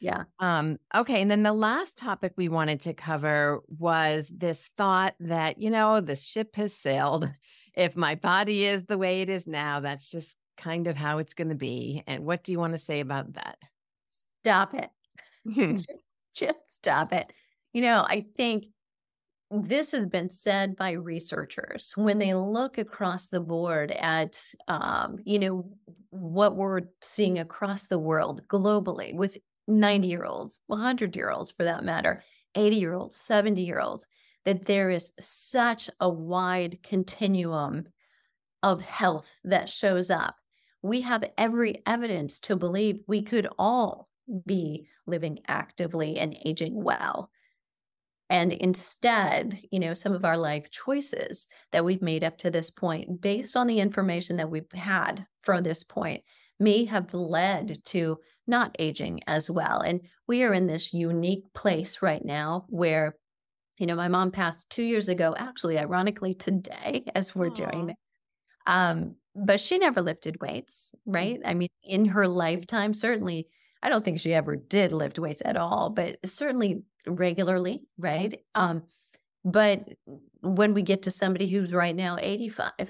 Yeah. 0.00 0.24
Um, 0.40 0.78
okay. 0.94 1.20
And 1.20 1.30
then 1.30 1.42
the 1.42 1.52
last 1.52 1.98
topic 1.98 2.34
we 2.36 2.48
wanted 2.48 2.80
to 2.82 2.94
cover 2.94 3.60
was 3.68 4.28
this 4.28 4.70
thought 4.76 5.14
that, 5.20 5.58
you 5.60 5.70
know, 5.70 6.00
the 6.00 6.16
ship 6.16 6.54
has 6.56 6.74
sailed. 6.74 7.28
If 7.74 7.96
my 7.96 8.14
body 8.14 8.64
is 8.66 8.86
the 8.86 8.98
way 8.98 9.22
it 9.22 9.28
is 9.28 9.46
now, 9.46 9.80
that's 9.80 10.08
just 10.08 10.36
kind 10.56 10.86
of 10.86 10.96
how 10.96 11.18
it's 11.18 11.34
going 11.34 11.48
to 11.48 11.54
be. 11.54 12.02
And 12.06 12.24
what 12.24 12.44
do 12.44 12.52
you 12.52 12.58
want 12.58 12.74
to 12.74 12.78
say 12.78 13.00
about 13.00 13.34
that? 13.34 13.58
Stop 14.10 14.74
it. 14.74 14.90
Just 16.34 16.70
stop 16.72 17.12
it. 17.12 17.32
You 17.72 17.82
know, 17.82 18.02
I 18.02 18.26
think 18.36 18.66
this 19.50 19.92
has 19.92 20.06
been 20.06 20.30
said 20.30 20.76
by 20.76 20.92
researchers 20.92 21.92
when 21.96 22.18
they 22.18 22.34
look 22.34 22.78
across 22.78 23.28
the 23.28 23.40
board 23.40 23.92
at, 23.92 24.42
um, 24.68 25.18
you 25.24 25.38
know, 25.38 25.70
what 26.10 26.56
we're 26.56 26.82
seeing 27.02 27.38
across 27.38 27.86
the 27.86 27.98
world 27.98 28.46
globally 28.48 29.14
with 29.14 29.38
90 29.66 30.08
year 30.08 30.24
olds, 30.24 30.60
100 30.66 31.16
year 31.16 31.30
olds 31.30 31.50
for 31.50 31.64
that 31.64 31.84
matter, 31.84 32.22
80 32.54 32.76
year 32.76 32.94
olds, 32.94 33.16
70 33.16 33.62
year 33.62 33.80
olds, 33.80 34.06
that 34.44 34.66
there 34.66 34.90
is 34.90 35.12
such 35.20 35.90
a 36.00 36.08
wide 36.08 36.82
continuum 36.82 37.86
of 38.62 38.80
health 38.80 39.38
that 39.44 39.68
shows 39.68 40.10
up. 40.10 40.36
We 40.82 41.02
have 41.02 41.24
every 41.36 41.82
evidence 41.86 42.40
to 42.40 42.56
believe 42.56 43.02
we 43.06 43.22
could 43.22 43.48
all 43.58 44.08
be 44.46 44.88
living 45.06 45.40
actively 45.48 46.18
and 46.18 46.36
aging 46.44 46.82
well. 46.82 47.30
And 48.30 48.52
instead, 48.52 49.58
you 49.70 49.80
know, 49.80 49.94
some 49.94 50.12
of 50.12 50.24
our 50.24 50.36
life 50.36 50.70
choices 50.70 51.46
that 51.72 51.84
we've 51.84 52.02
made 52.02 52.24
up 52.24 52.36
to 52.38 52.50
this 52.50 52.70
point, 52.70 53.20
based 53.20 53.56
on 53.56 53.66
the 53.66 53.80
information 53.80 54.36
that 54.36 54.50
we've 54.50 54.70
had 54.72 55.26
from 55.40 55.62
this 55.62 55.82
point, 55.82 56.22
may 56.60 56.84
have 56.84 57.14
led 57.14 57.78
to 57.86 58.18
not 58.46 58.74
aging 58.78 59.20
as 59.26 59.48
well. 59.48 59.80
And 59.80 60.00
we 60.26 60.42
are 60.42 60.52
in 60.52 60.66
this 60.66 60.92
unique 60.92 61.44
place 61.54 62.02
right 62.02 62.24
now 62.24 62.66
where, 62.68 63.16
you 63.78 63.86
know, 63.86 63.94
my 63.94 64.08
mom 64.08 64.30
passed 64.30 64.68
two 64.68 64.82
years 64.82 65.08
ago, 65.08 65.34
actually, 65.38 65.78
ironically, 65.78 66.34
today, 66.34 67.04
as 67.14 67.34
we're 67.34 67.50
Aw. 67.50 67.54
doing 67.54 67.86
this. 67.86 67.96
Um, 68.66 69.14
but 69.34 69.60
she 69.60 69.78
never 69.78 70.02
lifted 70.02 70.40
weights, 70.40 70.94
right? 71.06 71.40
I 71.44 71.54
mean, 71.54 71.68
in 71.84 72.06
her 72.06 72.26
lifetime, 72.26 72.92
certainly, 72.92 73.46
I 73.82 73.88
don't 73.88 74.04
think 74.04 74.18
she 74.18 74.34
ever 74.34 74.56
did 74.56 74.92
lift 74.92 75.18
weights 75.18 75.42
at 75.44 75.56
all, 75.56 75.90
but 75.90 76.18
certainly 76.24 76.82
regularly, 77.08 77.82
right? 77.98 78.40
Um, 78.54 78.82
but 79.44 79.88
when 80.40 80.74
we 80.74 80.82
get 80.82 81.02
to 81.02 81.10
somebody 81.10 81.48
who's 81.48 81.72
right 81.72 81.94
now 81.94 82.18
85, 82.20 82.72
I 82.78 82.86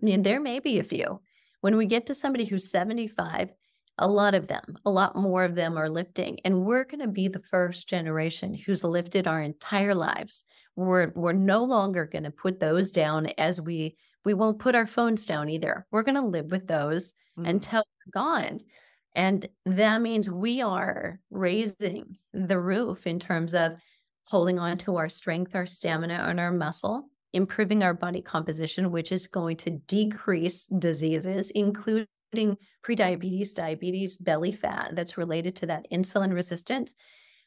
mean, 0.00 0.22
there 0.22 0.40
may 0.40 0.58
be 0.60 0.78
a 0.78 0.84
few. 0.84 1.20
When 1.60 1.76
we 1.76 1.86
get 1.86 2.06
to 2.06 2.14
somebody 2.14 2.44
who's 2.44 2.70
75, 2.70 3.52
a 3.98 4.08
lot 4.08 4.34
of 4.34 4.48
them, 4.48 4.78
a 4.84 4.90
lot 4.90 5.16
more 5.16 5.44
of 5.44 5.54
them 5.54 5.76
are 5.76 5.88
lifting. 5.88 6.40
And 6.44 6.64
we're 6.64 6.84
going 6.84 7.00
to 7.00 7.08
be 7.08 7.28
the 7.28 7.42
first 7.50 7.88
generation 7.88 8.54
who's 8.54 8.82
lifted 8.84 9.26
our 9.26 9.40
entire 9.40 9.94
lives. 9.94 10.44
We're 10.76 11.12
we're 11.14 11.34
no 11.34 11.64
longer 11.64 12.06
going 12.06 12.24
to 12.24 12.30
put 12.30 12.58
those 12.58 12.90
down 12.92 13.26
as 13.38 13.60
we 13.60 13.96
we 14.24 14.34
won't 14.34 14.58
put 14.58 14.74
our 14.74 14.86
phones 14.86 15.26
down 15.26 15.50
either. 15.50 15.86
We're 15.90 16.02
going 16.04 16.14
to 16.16 16.22
live 16.26 16.50
with 16.50 16.66
those 16.66 17.14
Mhm. 17.38 17.48
until 17.48 17.82
they're 17.82 18.22
gone. 18.22 18.60
And 19.14 19.46
that 19.66 20.00
means 20.00 20.30
we 20.30 20.62
are 20.62 21.20
raising 21.30 22.16
the 22.32 22.58
roof 22.58 23.06
in 23.06 23.18
terms 23.18 23.52
of 23.54 23.74
holding 24.24 24.58
on 24.58 24.78
to 24.78 24.96
our 24.96 25.08
strength, 25.08 25.54
our 25.54 25.66
stamina, 25.66 26.24
and 26.28 26.40
our 26.40 26.52
muscle, 26.52 27.10
improving 27.32 27.82
our 27.82 27.94
body 27.94 28.22
composition, 28.22 28.90
which 28.90 29.12
is 29.12 29.26
going 29.26 29.56
to 29.58 29.70
decrease 29.70 30.66
diseases, 30.66 31.50
including 31.50 32.06
prediabetes, 32.82 33.54
diabetes, 33.54 34.16
belly 34.16 34.52
fat 34.52 34.92
that's 34.94 35.18
related 35.18 35.54
to 35.56 35.66
that 35.66 35.86
insulin 35.92 36.32
resistance. 36.32 36.94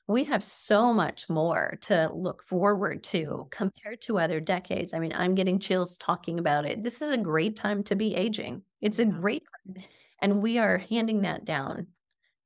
We 0.07 0.23
have 0.25 0.43
so 0.43 0.93
much 0.93 1.29
more 1.29 1.79
to 1.81 2.11
look 2.13 2.43
forward 2.43 3.03
to 3.05 3.47
compared 3.49 4.01
to 4.01 4.19
other 4.19 4.39
decades. 4.39 4.93
I 4.93 4.99
mean, 4.99 5.13
I'm 5.15 5.33
getting 5.33 5.57
chills 5.57 5.97
talking 5.97 6.37
about 6.37 6.65
it. 6.65 6.83
This 6.83 7.01
is 7.01 7.09
a 7.09 7.17
great 7.17 7.55
time 7.55 7.81
to 7.85 7.95
be 7.95 8.13
aging. 8.13 8.61
It's 8.81 8.99
a 8.99 9.05
great 9.05 9.43
time. 9.65 9.83
And 10.19 10.41
we 10.41 10.57
are 10.57 10.77
handing 10.77 11.21
that 11.21 11.45
down 11.45 11.87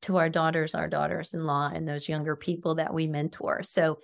to 0.04 0.18
our 0.18 0.30
daughters, 0.30 0.76
our 0.76 0.88
daughters 0.88 1.34
in 1.34 1.46
law, 1.46 1.70
and 1.74 1.88
those 1.88 2.10
younger 2.10 2.36
people 2.36 2.76
that 2.76 2.94
we 2.94 3.08
mentor. 3.08 3.64
So 3.64 4.00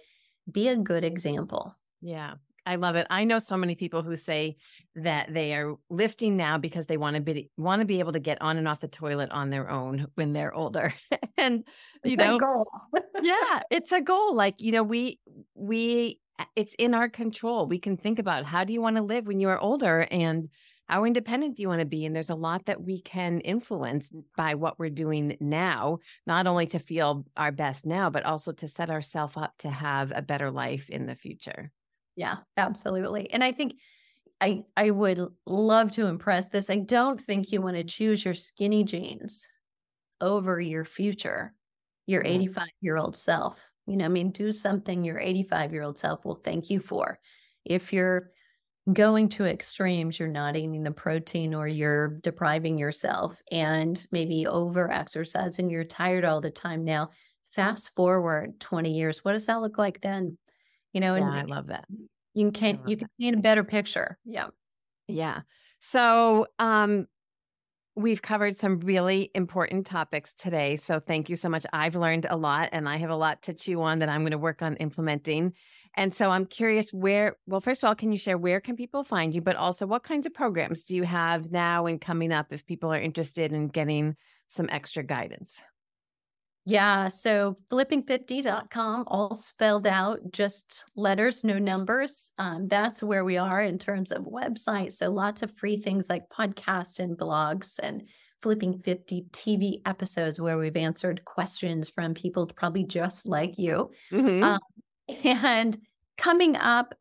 be 0.51 0.67
a 0.67 0.75
good 0.75 1.03
example. 1.03 1.75
Yeah. 2.01 2.35
I 2.65 2.75
love 2.75 2.95
it. 2.95 3.05
I 3.09 3.25
know 3.25 3.37
so 3.37 3.57
many 3.57 3.75
people 3.75 4.01
who 4.01 4.15
say 4.15 4.55
that 4.95 5.31
they 5.31 5.53
are 5.53 5.75
lifting 5.89 6.35
now 6.35 6.57
because 6.57 6.87
they 6.87 6.97
want 6.97 7.15
to 7.15 7.21
be 7.21 7.51
want 7.57 7.81
to 7.81 7.85
be 7.85 7.99
able 7.99 8.13
to 8.13 8.19
get 8.19 8.41
on 8.41 8.57
and 8.57 8.67
off 8.67 8.79
the 8.79 8.87
toilet 8.87 9.29
on 9.31 9.51
their 9.51 9.69
own 9.69 10.07
when 10.15 10.33
they're 10.33 10.53
older. 10.53 10.91
and 11.37 11.63
you 12.03 12.17
know, 12.17 12.39
yeah, 13.21 13.61
it's 13.69 13.91
a 13.91 14.01
goal. 14.01 14.33
Like, 14.33 14.55
you 14.61 14.71
know, 14.71 14.81
we 14.81 15.19
we 15.53 16.19
it's 16.55 16.73
in 16.75 16.95
our 16.95 17.07
control. 17.07 17.67
We 17.67 17.77
can 17.77 17.97
think 17.97 18.17
about 18.17 18.45
how 18.45 18.63
do 18.63 18.73
you 18.73 18.81
want 18.81 18.95
to 18.95 19.03
live 19.03 19.27
when 19.27 19.39
you 19.39 19.49
are 19.49 19.59
older 19.59 20.07
and 20.09 20.49
how 20.87 21.03
independent 21.03 21.55
do 21.55 21.63
you 21.63 21.67
want 21.67 21.79
to 21.79 21.85
be? 21.85 22.05
And 22.05 22.15
there's 22.15 22.29
a 22.29 22.35
lot 22.35 22.65
that 22.65 22.83
we 22.83 23.01
can 23.01 23.39
influence 23.41 24.11
by 24.37 24.55
what 24.55 24.77
we're 24.77 24.89
doing 24.89 25.35
now, 25.39 25.99
not 26.27 26.45
only 26.45 26.67
to 26.67 26.79
feel 26.79 27.25
our 27.35 27.51
best 27.51 27.85
now, 27.85 28.09
but 28.09 28.23
also 28.23 28.51
to 28.53 28.67
set 28.67 28.89
ourselves 28.89 29.35
up 29.35 29.53
to 29.59 29.69
have 29.69 30.11
a 30.15 30.21
better 30.21 30.51
life 30.51 30.89
in 30.89 31.07
the 31.07 31.15
future. 31.15 31.71
Yeah, 32.15 32.37
absolutely. 32.55 33.31
And 33.31 33.43
I 33.43 33.51
think 33.51 33.75
I 34.39 34.63
I 34.77 34.91
would 34.91 35.27
love 35.45 35.91
to 35.93 36.07
impress 36.07 36.49
this. 36.49 36.69
I 36.69 36.77
don't 36.77 37.19
think 37.19 37.51
you 37.51 37.61
want 37.61 37.77
to 37.77 37.83
choose 37.83 38.23
your 38.23 38.33
skinny 38.33 38.83
jeans 38.83 39.47
over 40.21 40.59
your 40.59 40.85
future, 40.85 41.53
your 42.05 42.21
mm-hmm. 42.21 42.41
85 42.41 42.67
year 42.81 42.97
old 42.97 43.15
self. 43.15 43.71
You 43.87 43.97
know, 43.97 44.05
I 44.05 44.09
mean, 44.09 44.31
do 44.31 44.53
something 44.53 45.03
your 45.03 45.19
85 45.19 45.73
year 45.73 45.83
old 45.83 45.97
self 45.97 46.25
will 46.25 46.35
thank 46.35 46.69
you 46.69 46.79
for. 46.79 47.19
If 47.63 47.91
you're 47.91 48.29
going 48.91 49.29
to 49.29 49.45
extremes, 49.45 50.19
you're 50.19 50.29
not 50.29 50.55
eating 50.55 50.83
the 50.83 50.91
protein 50.91 51.53
or 51.53 51.67
you're 51.67 52.19
depriving 52.21 52.77
yourself 52.77 53.41
and 53.51 54.05
maybe 54.11 54.45
over 54.45 54.91
exercising 54.91 55.69
you're 55.69 55.83
tired 55.83 56.25
all 56.25 56.41
the 56.41 56.51
time 56.51 56.83
now. 56.83 57.09
Fast 57.51 57.95
forward 57.95 58.59
20 58.59 58.93
years, 58.93 59.23
what 59.23 59.31
does 59.31 59.45
that 59.47 59.61
look 59.61 59.77
like 59.77 60.01
then? 60.01 60.37
You 60.93 61.01
know, 61.01 61.15
yeah, 61.15 61.23
and 61.23 61.31
I 61.31 61.43
love 61.43 61.67
that. 61.67 61.85
You 62.33 62.51
can 62.51 62.81
you 62.85 62.97
can 62.97 63.07
paint 63.19 63.35
a 63.37 63.39
better 63.39 63.63
picture. 63.63 64.17
Yeah. 64.25 64.47
Yeah. 65.07 65.41
So 65.79 66.47
um 66.59 67.07
we've 67.95 68.21
covered 68.21 68.57
some 68.57 68.79
really 68.81 69.31
important 69.33 69.85
topics 69.85 70.33
today. 70.33 70.75
So 70.75 70.99
thank 70.99 71.29
you 71.29 71.37
so 71.37 71.47
much. 71.47 71.65
I've 71.71 71.95
learned 71.95 72.27
a 72.29 72.35
lot 72.35 72.69
and 72.73 72.89
I 72.89 72.97
have 72.97 73.09
a 73.09 73.15
lot 73.15 73.41
to 73.43 73.53
chew 73.53 73.81
on 73.81 73.99
that 73.99 74.09
I'm 74.09 74.21
going 74.21 74.31
to 74.31 74.37
work 74.37 74.61
on 74.61 74.75
implementing. 74.77 75.53
And 75.95 76.13
so 76.13 76.29
I'm 76.29 76.45
curious 76.45 76.91
where, 76.91 77.37
well, 77.47 77.61
first 77.61 77.83
of 77.83 77.87
all, 77.87 77.95
can 77.95 78.11
you 78.11 78.17
share 78.17 78.37
where 78.37 78.59
can 78.59 78.75
people 78.75 79.03
find 79.03 79.33
you, 79.33 79.41
but 79.41 79.55
also 79.55 79.87
what 79.87 80.03
kinds 80.03 80.25
of 80.25 80.33
programs 80.33 80.83
do 80.83 80.95
you 80.95 81.03
have 81.03 81.51
now 81.51 81.85
and 81.85 82.01
coming 82.01 82.31
up 82.31 82.47
if 82.51 82.65
people 82.65 82.93
are 82.93 82.99
interested 82.99 83.53
in 83.53 83.69
getting 83.69 84.15
some 84.49 84.67
extra 84.71 85.03
guidance? 85.03 85.59
Yeah. 86.67 87.09
So 87.09 87.57
flipping50.com, 87.71 89.03
all 89.07 89.35
spelled 89.35 89.85
out, 89.85 90.19
just 90.31 90.85
letters, 90.95 91.43
no 91.43 91.59
numbers. 91.59 92.31
Um, 92.39 92.67
that's 92.67 93.03
where 93.03 93.23
we 93.23 93.37
are 93.37 93.61
in 93.61 93.77
terms 93.77 94.11
of 94.11 94.23
website. 94.23 94.91
So 94.91 95.11
lots 95.11 95.43
of 95.43 95.55
free 95.57 95.77
things 95.77 96.09
like 96.09 96.27
podcasts 96.27 96.99
and 96.99 97.15
blogs 97.15 97.79
and 97.81 98.09
flipping 98.41 98.79
50 98.79 99.27
TV 99.31 99.81
episodes 99.85 100.41
where 100.41 100.57
we've 100.57 100.75
answered 100.75 101.23
questions 101.23 101.87
from 101.87 102.15
people 102.15 102.47
probably 102.47 102.83
just 102.83 103.27
like 103.27 103.59
you. 103.59 103.91
Mm-hmm. 104.11 104.43
Um, 104.43 104.59
and 105.23 105.77
coming 106.17 106.55
up, 106.55 106.93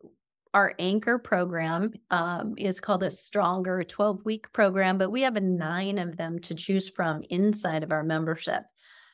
our 0.52 0.72
anchor 0.78 1.18
program 1.18 1.92
um, 2.10 2.54
is 2.56 2.80
called 2.80 3.02
a 3.02 3.10
stronger 3.10 3.82
12 3.82 4.24
week 4.24 4.52
program, 4.52 4.98
but 4.98 5.10
we 5.10 5.22
have 5.22 5.36
a 5.36 5.40
nine 5.40 5.98
of 5.98 6.16
them 6.16 6.38
to 6.38 6.54
choose 6.54 6.88
from 6.88 7.22
inside 7.28 7.82
of 7.82 7.90
our 7.90 8.04
membership. 8.04 8.62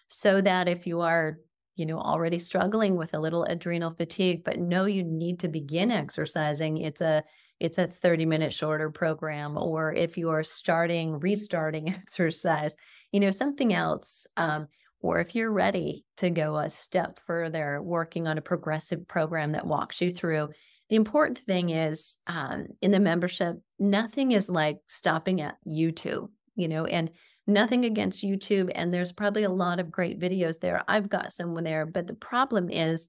So 0.09 0.41
that 0.43 0.69
if 0.69 0.87
you 0.87 1.01
are, 1.01 1.39
you 1.77 1.87
know, 1.87 1.99
already 1.99 2.39
struggling 2.39 2.97
with 2.97 3.15
a 3.15 3.19
little 3.19 3.45
adrenal 3.45 3.91
fatigue, 3.91 4.45
but 4.45 4.59
know 4.59 4.85
you 4.85 5.03
need 5.03 5.41
to 5.41 5.49
begin 5.49 5.91
exercising, 5.91 6.79
it's 6.79 7.01
a 7.01 7.25
it's 7.59 7.79
a 7.79 7.87
30 7.87 8.27
minute 8.27 8.53
shorter 8.53 8.91
program. 8.91 9.57
Or 9.57 9.95
if 9.95 10.19
you 10.19 10.31
are 10.31 10.43
starting, 10.43 11.21
restarting 11.21 11.89
exercise, 11.95 12.77
you 13.13 13.21
know, 13.21 13.31
something 13.31 13.73
else. 13.73 14.27
Um, 14.37 14.69
or 15.01 15.21
if 15.21 15.35
you're 15.35 15.53
ready 15.53 16.05
to 16.19 16.31
go 16.31 16.57
a 16.57 16.69
step 16.69 17.19
further, 17.21 17.81
working 17.83 18.29
on 18.29 18.39
a 18.39 18.43
progressive 18.43 19.07
program 19.09 19.53
that 19.53 19.67
walks 19.67 20.01
you 20.01 20.11
through. 20.11 20.51
The 20.91 20.97
important 20.97 21.39
thing 21.39 21.71
is 21.71 22.17
um, 22.27 22.67
in 22.83 22.91
the 22.91 23.01
membership, 23.01 23.57
nothing 23.79 24.33
is 24.33 24.51
like 24.51 24.79
stopping 24.89 25.41
at 25.41 25.57
YouTube, 25.67 26.29
you 26.57 26.69
know, 26.69 26.85
and 26.85 27.11
nothing 27.47 27.85
against 27.85 28.25
YouTube. 28.25 28.71
And 28.75 28.93
there's 28.93 29.13
probably 29.13 29.45
a 29.45 29.51
lot 29.51 29.81
of 29.81 29.91
great 29.91 30.19
videos 30.19 30.61
there. 30.61 30.83
I've 30.89 31.09
got 31.09 31.33
some 31.33 31.55
there, 31.63 31.87
but 31.87 32.07
the 32.07 32.15
problem 32.15 32.69
is 32.69 33.09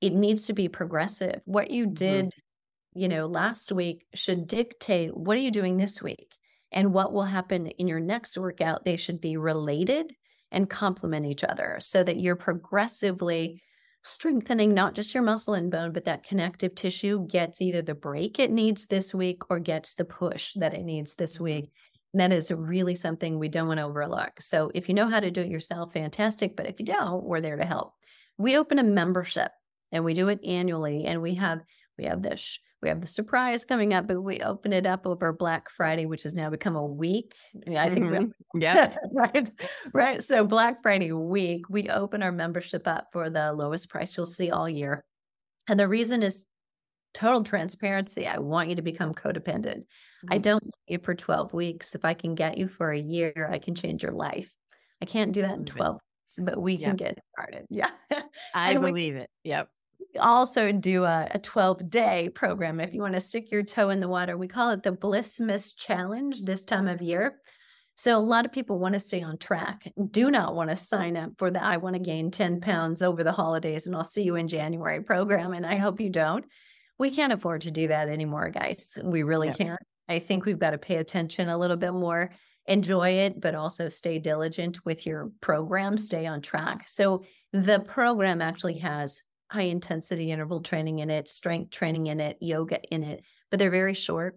it 0.00 0.12
needs 0.12 0.46
to 0.46 0.52
be 0.52 0.68
progressive. 0.68 1.40
What 1.44 1.70
you 1.70 1.84
mm-hmm. 1.86 1.94
did, 1.94 2.26
mm-hmm. 2.26 3.00
you 3.00 3.08
know, 3.08 3.26
last 3.26 3.72
week 3.72 4.04
should 4.14 4.46
dictate 4.46 5.16
what 5.16 5.36
are 5.36 5.40
you 5.40 5.50
doing 5.50 5.76
this 5.76 6.02
week? 6.02 6.34
And 6.70 6.92
what 6.92 7.12
will 7.14 7.24
happen 7.24 7.68
in 7.68 7.88
your 7.88 8.00
next 8.00 8.36
workout? 8.36 8.84
They 8.84 8.96
should 8.96 9.22
be 9.22 9.38
related 9.38 10.12
and 10.50 10.70
complement 10.70 11.26
each 11.26 11.44
other 11.44 11.78
so 11.80 12.02
that 12.02 12.18
you're 12.18 12.36
progressively 12.36 13.62
strengthening 14.02 14.72
not 14.72 14.94
just 14.94 15.12
your 15.12 15.22
muscle 15.22 15.54
and 15.54 15.70
bone, 15.70 15.92
but 15.92 16.04
that 16.04 16.24
connective 16.24 16.74
tissue 16.74 17.26
gets 17.26 17.60
either 17.60 17.82
the 17.82 17.94
break 17.94 18.38
it 18.38 18.50
needs 18.50 18.86
this 18.86 19.14
week 19.14 19.42
or 19.50 19.58
gets 19.58 19.94
the 19.94 20.04
push 20.04 20.54
that 20.54 20.74
it 20.74 20.84
needs 20.84 21.14
this 21.14 21.34
mm-hmm. 21.34 21.44
week. 21.44 21.72
And 22.14 22.20
that 22.20 22.32
is 22.32 22.50
really 22.50 22.94
something 22.94 23.38
we 23.38 23.48
don't 23.48 23.68
want 23.68 23.78
to 23.78 23.84
overlook. 23.84 24.40
So 24.40 24.70
if 24.74 24.88
you 24.88 24.94
know 24.94 25.08
how 25.08 25.20
to 25.20 25.30
do 25.30 25.42
it 25.42 25.50
yourself, 25.50 25.92
fantastic. 25.92 26.56
But 26.56 26.66
if 26.66 26.80
you 26.80 26.86
don't, 26.86 27.24
we're 27.24 27.42
there 27.42 27.56
to 27.56 27.66
help. 27.66 27.92
We 28.38 28.56
open 28.56 28.78
a 28.78 28.84
membership 28.84 29.52
and 29.92 30.04
we 30.04 30.14
do 30.14 30.28
it 30.28 30.40
annually. 30.44 31.04
And 31.04 31.20
we 31.20 31.34
have 31.34 31.60
we 31.98 32.04
have 32.04 32.22
this 32.22 32.58
we 32.82 32.88
have 32.88 33.00
the 33.00 33.06
surprise 33.06 33.64
coming 33.64 33.92
up, 33.92 34.06
but 34.06 34.20
we 34.20 34.40
open 34.40 34.72
it 34.72 34.86
up 34.86 35.06
over 35.06 35.32
Black 35.32 35.68
Friday, 35.68 36.06
which 36.06 36.22
has 36.22 36.34
now 36.34 36.48
become 36.48 36.76
a 36.76 36.84
week. 36.84 37.34
I 37.76 37.90
think, 37.90 38.06
mm-hmm. 38.06 38.30
yeah, 38.60 38.94
right, 39.12 39.50
right. 39.92 40.22
So 40.22 40.44
Black 40.44 40.82
Friday 40.82 41.12
week, 41.12 41.68
we 41.68 41.88
open 41.88 42.22
our 42.22 42.30
membership 42.30 42.86
up 42.86 43.08
for 43.12 43.30
the 43.30 43.52
lowest 43.52 43.88
price 43.88 44.16
you'll 44.16 44.26
see 44.26 44.50
all 44.50 44.68
year, 44.68 45.04
and 45.68 45.78
the 45.78 45.88
reason 45.88 46.22
is 46.22 46.46
total 47.14 47.42
transparency. 47.42 48.26
I 48.26 48.38
want 48.38 48.68
you 48.68 48.76
to 48.76 48.82
become 48.82 49.12
codependent. 49.12 49.82
Mm-hmm. 49.82 50.32
I 50.32 50.38
don't 50.38 50.62
want 50.62 50.74
you 50.86 50.98
for 51.02 51.14
twelve 51.14 51.52
weeks. 51.52 51.96
If 51.96 52.04
I 52.04 52.14
can 52.14 52.36
get 52.36 52.58
you 52.58 52.68
for 52.68 52.92
a 52.92 52.98
year, 52.98 53.48
I 53.50 53.58
can 53.58 53.74
change 53.74 54.04
your 54.04 54.12
life. 54.12 54.54
I 55.02 55.04
can't 55.04 55.32
do 55.32 55.42
that 55.42 55.58
in 55.58 55.64
twelve 55.64 55.96
weeks, 55.96 56.38
but 56.44 56.62
we 56.62 56.78
can 56.78 56.94
get 56.94 57.18
started. 57.32 57.66
Yeah, 57.70 57.90
I 58.54 58.74
believe 58.74 59.14
we, 59.14 59.20
it. 59.20 59.30
Yep 59.42 59.68
also 60.18 60.72
do 60.72 61.04
a, 61.04 61.28
a 61.30 61.38
12 61.38 61.90
day 61.90 62.30
program 62.34 62.80
if 62.80 62.92
you 62.92 63.00
want 63.00 63.14
to 63.14 63.20
stick 63.20 63.50
your 63.50 63.62
toe 63.62 63.90
in 63.90 64.00
the 64.00 64.08
water. 64.08 64.36
We 64.36 64.48
call 64.48 64.70
it 64.70 64.82
the 64.82 64.92
Blissmas 64.92 65.76
Challenge 65.76 66.42
this 66.42 66.64
time 66.64 66.88
of 66.88 67.02
year. 67.02 67.38
So, 67.94 68.16
a 68.16 68.20
lot 68.20 68.46
of 68.46 68.52
people 68.52 68.78
want 68.78 68.94
to 68.94 69.00
stay 69.00 69.22
on 69.22 69.38
track, 69.38 69.92
do 70.12 70.30
not 70.30 70.54
want 70.54 70.70
to 70.70 70.76
sign 70.76 71.16
up 71.16 71.32
for 71.36 71.50
the 71.50 71.64
I 71.64 71.78
want 71.78 71.94
to 71.94 72.00
gain 72.00 72.30
10 72.30 72.60
pounds 72.60 73.02
over 73.02 73.24
the 73.24 73.32
holidays 73.32 73.86
and 73.86 73.96
I'll 73.96 74.04
see 74.04 74.22
you 74.22 74.36
in 74.36 74.46
January 74.46 75.02
program. 75.02 75.52
And 75.52 75.66
I 75.66 75.76
hope 75.76 76.00
you 76.00 76.08
don't. 76.08 76.44
We 76.98 77.10
can't 77.10 77.32
afford 77.32 77.62
to 77.62 77.72
do 77.72 77.88
that 77.88 78.08
anymore, 78.08 78.50
guys. 78.50 78.98
We 79.02 79.24
really 79.24 79.52
can't. 79.52 79.80
I 80.08 80.20
think 80.20 80.44
we've 80.44 80.58
got 80.58 80.70
to 80.70 80.78
pay 80.78 80.96
attention 80.96 81.48
a 81.48 81.58
little 81.58 81.76
bit 81.76 81.92
more, 81.92 82.30
enjoy 82.66 83.10
it, 83.10 83.40
but 83.40 83.56
also 83.56 83.88
stay 83.88 84.20
diligent 84.20 84.84
with 84.84 85.04
your 85.04 85.32
program, 85.40 85.98
stay 85.98 86.26
on 86.26 86.40
track. 86.40 86.88
So, 86.88 87.24
the 87.52 87.80
program 87.80 88.42
actually 88.42 88.78
has 88.78 89.22
high 89.50 89.62
intensity 89.62 90.30
interval 90.30 90.60
training 90.60 90.98
in 90.98 91.10
it, 91.10 91.28
strength 91.28 91.70
training 91.70 92.06
in 92.06 92.20
it, 92.20 92.36
yoga 92.40 92.80
in 92.90 93.02
it, 93.02 93.22
but 93.50 93.58
they're 93.58 93.70
very 93.70 93.94
short 93.94 94.36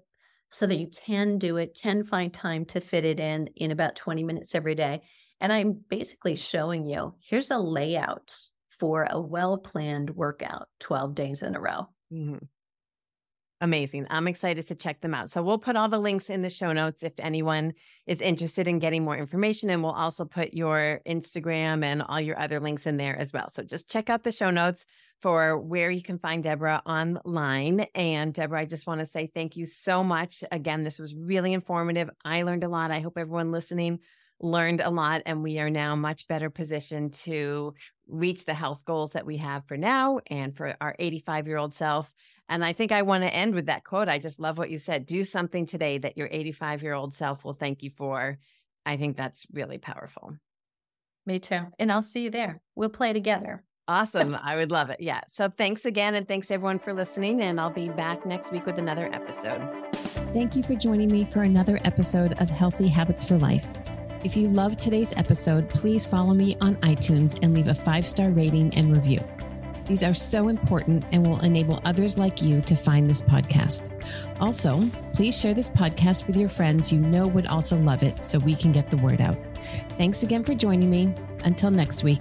so 0.49 0.68
that 0.68 0.78
you 0.78 0.88
can 0.88 1.38
do 1.38 1.57
it, 1.57 1.78
can 1.82 2.03
find 2.03 2.34
time 2.34 2.66
to 2.66 2.82
fit 2.82 3.05
it 3.05 3.20
in 3.20 3.47
in 3.55 3.72
about 3.72 3.95
20 3.95 4.24
minutes 4.24 4.55
every 4.55 4.76
day. 4.76 5.01
And 5.39 5.51
I'm 5.51 5.80
basically 5.89 6.36
showing 6.36 6.86
you 6.86 7.16
here's 7.20 7.51
a 7.51 7.57
layout 7.57 8.36
for 8.70 9.07
a 9.09 9.20
well 9.20 9.57
planned 9.57 10.09
workout 10.12 10.68
12 10.80 11.16
days 11.16 11.41
in 11.41 11.55
a 11.55 11.59
row. 11.59 11.88
Mm-hmm. 12.12 12.38
Amazing. 13.64 14.07
I'm 14.09 14.28
excited 14.28 14.68
to 14.70 14.76
check 14.76 15.01
them 15.01 15.14
out. 15.14 15.30
So 15.30 15.43
we'll 15.43 15.59
put 15.59 15.76
all 15.76 15.88
the 15.88 15.99
links 15.99 16.32
in 16.32 16.41
the 16.41 16.49
show 16.49 16.74
notes 16.74 17.03
if 17.03 17.14
anyone 17.20 17.74
is 18.07 18.20
interested 18.20 18.68
in 18.68 18.80
getting 18.80 19.05
more 19.05 19.16
information. 19.16 19.70
And 19.70 19.84
we'll 19.84 19.91
also 19.91 20.26
put 20.26 20.55
your 20.55 20.99
Instagram 21.07 21.84
and 21.84 22.01
all 22.01 22.20
your 22.20 22.39
other 22.39 22.59
links 22.59 22.88
in 22.88 22.97
there 22.97 23.16
as 23.16 23.32
well. 23.32 23.51
So 23.51 23.62
just 23.62 23.88
check 23.88 24.09
out 24.09 24.24
the 24.24 24.32
show 24.32 24.49
notes 24.49 24.88
for 25.22 25.59
where 25.59 25.91
you 25.91 26.01
can 26.01 26.18
find 26.18 26.41
Debra 26.41 26.82
online. 26.88 27.82
And 27.93 28.34
Debra, 28.34 28.62
I 28.62 28.66
just 28.66 28.88
want 28.88 28.99
to 28.99 29.05
say 29.05 29.28
thank 29.28 29.55
you 29.55 29.68
so 29.68 30.03
much. 30.03 30.43
Again, 30.51 30.84
this 30.84 30.97
was 30.97 31.14
really 31.14 31.53
informative. 31.53 32.09
I 32.26 32.41
learned 32.41 32.64
a 32.64 32.68
lot. 32.68 32.89
I 32.89 32.99
hope 32.99 33.16
everyone 33.16 33.51
listening 33.51 33.99
learned 34.41 34.81
a 34.81 34.89
lot 34.89 35.21
and 35.25 35.43
we 35.43 35.59
are 35.59 35.69
now 35.69 35.95
much 35.95 36.27
better 36.27 36.49
positioned 36.49 37.13
to 37.13 37.73
reach 38.07 38.45
the 38.45 38.53
health 38.53 38.83
goals 38.85 39.13
that 39.13 39.25
we 39.25 39.37
have 39.37 39.65
for 39.67 39.77
now 39.77 40.19
and 40.27 40.55
for 40.57 40.75
our 40.81 40.95
85 40.99 41.47
year 41.47 41.57
old 41.57 41.73
self 41.73 42.13
and 42.51 42.65
I 42.65 42.73
think 42.73 42.91
I 42.91 43.03
want 43.03 43.23
to 43.23 43.33
end 43.33 43.55
with 43.55 43.67
that 43.67 43.85
quote. 43.85 44.09
I 44.09 44.19
just 44.19 44.37
love 44.37 44.57
what 44.57 44.69
you 44.69 44.77
said. 44.77 45.05
Do 45.05 45.23
something 45.23 45.65
today 45.65 45.99
that 45.99 46.17
your 46.17 46.27
85 46.29 46.83
year 46.83 46.93
old 46.93 47.13
self 47.13 47.45
will 47.45 47.53
thank 47.53 47.81
you 47.81 47.89
for. 47.89 48.37
I 48.85 48.97
think 48.97 49.15
that's 49.15 49.47
really 49.53 49.77
powerful. 49.77 50.35
Me 51.25 51.39
too. 51.39 51.61
And 51.79 51.91
I'll 51.93 52.03
see 52.03 52.23
you 52.23 52.29
there. 52.29 52.61
We'll 52.75 52.89
play 52.89 53.13
together. 53.13 53.63
Awesome. 53.87 54.35
I 54.35 54.57
would 54.57 54.69
love 54.69 54.89
it. 54.89 54.99
Yeah. 54.99 55.21
So 55.29 55.49
thanks 55.49 55.85
again. 55.85 56.13
And 56.15 56.27
thanks 56.27 56.51
everyone 56.51 56.79
for 56.79 56.93
listening. 56.93 57.41
And 57.41 57.57
I'll 57.57 57.69
be 57.71 57.87
back 57.87 58.25
next 58.25 58.51
week 58.51 58.65
with 58.65 58.77
another 58.77 59.09
episode. 59.13 59.61
Thank 60.33 60.57
you 60.57 60.63
for 60.63 60.75
joining 60.75 61.09
me 61.09 61.23
for 61.23 61.43
another 61.43 61.79
episode 61.85 62.33
of 62.41 62.49
Healthy 62.49 62.89
Habits 62.89 63.23
for 63.23 63.37
Life. 63.37 63.69
If 64.24 64.38
you 64.38 64.49
loved 64.49 64.80
today's 64.80 65.13
episode, 65.17 65.67
please 65.67 66.05
follow 66.05 66.36
me 66.36 66.55
on 66.61 66.76
iTunes 66.78 67.39
and 67.41 67.55
leave 67.55 67.69
a 67.69 67.74
five 67.74 68.05
star 68.05 68.30
rating 68.30 68.72
and 68.76 68.95
review. 68.95 69.19
These 69.86 70.03
are 70.03 70.13
so 70.13 70.47
important 70.47 71.03
and 71.11 71.26
will 71.26 71.39
enable 71.39 71.82
others 71.86 72.19
like 72.19 72.39
you 72.39 72.61
to 72.61 72.76
find 72.76 73.09
this 73.09 73.22
podcast. 73.22 73.91
Also, 74.39 74.88
please 75.15 75.39
share 75.39 75.55
this 75.55 75.72
podcast 75.72 76.28
with 76.28 76.38
your 76.38 76.49
friends 76.49 76.93
you 76.93 76.99
know 76.99 77.28
would 77.28 77.47
also 77.47 77.78
love 77.80 78.03
it 78.03 78.24
so 78.24 78.38
we 78.38 78.55
can 78.55 78.72
get 78.72 78.91
the 78.91 78.97
word 78.97 79.22
out. 79.22 79.38
Thanks 79.97 80.22
again 80.22 80.43
for 80.43 80.53
joining 80.53 80.91
me. 80.91 81.13
Until 81.43 81.72
next 81.72 82.03
week. 82.03 82.19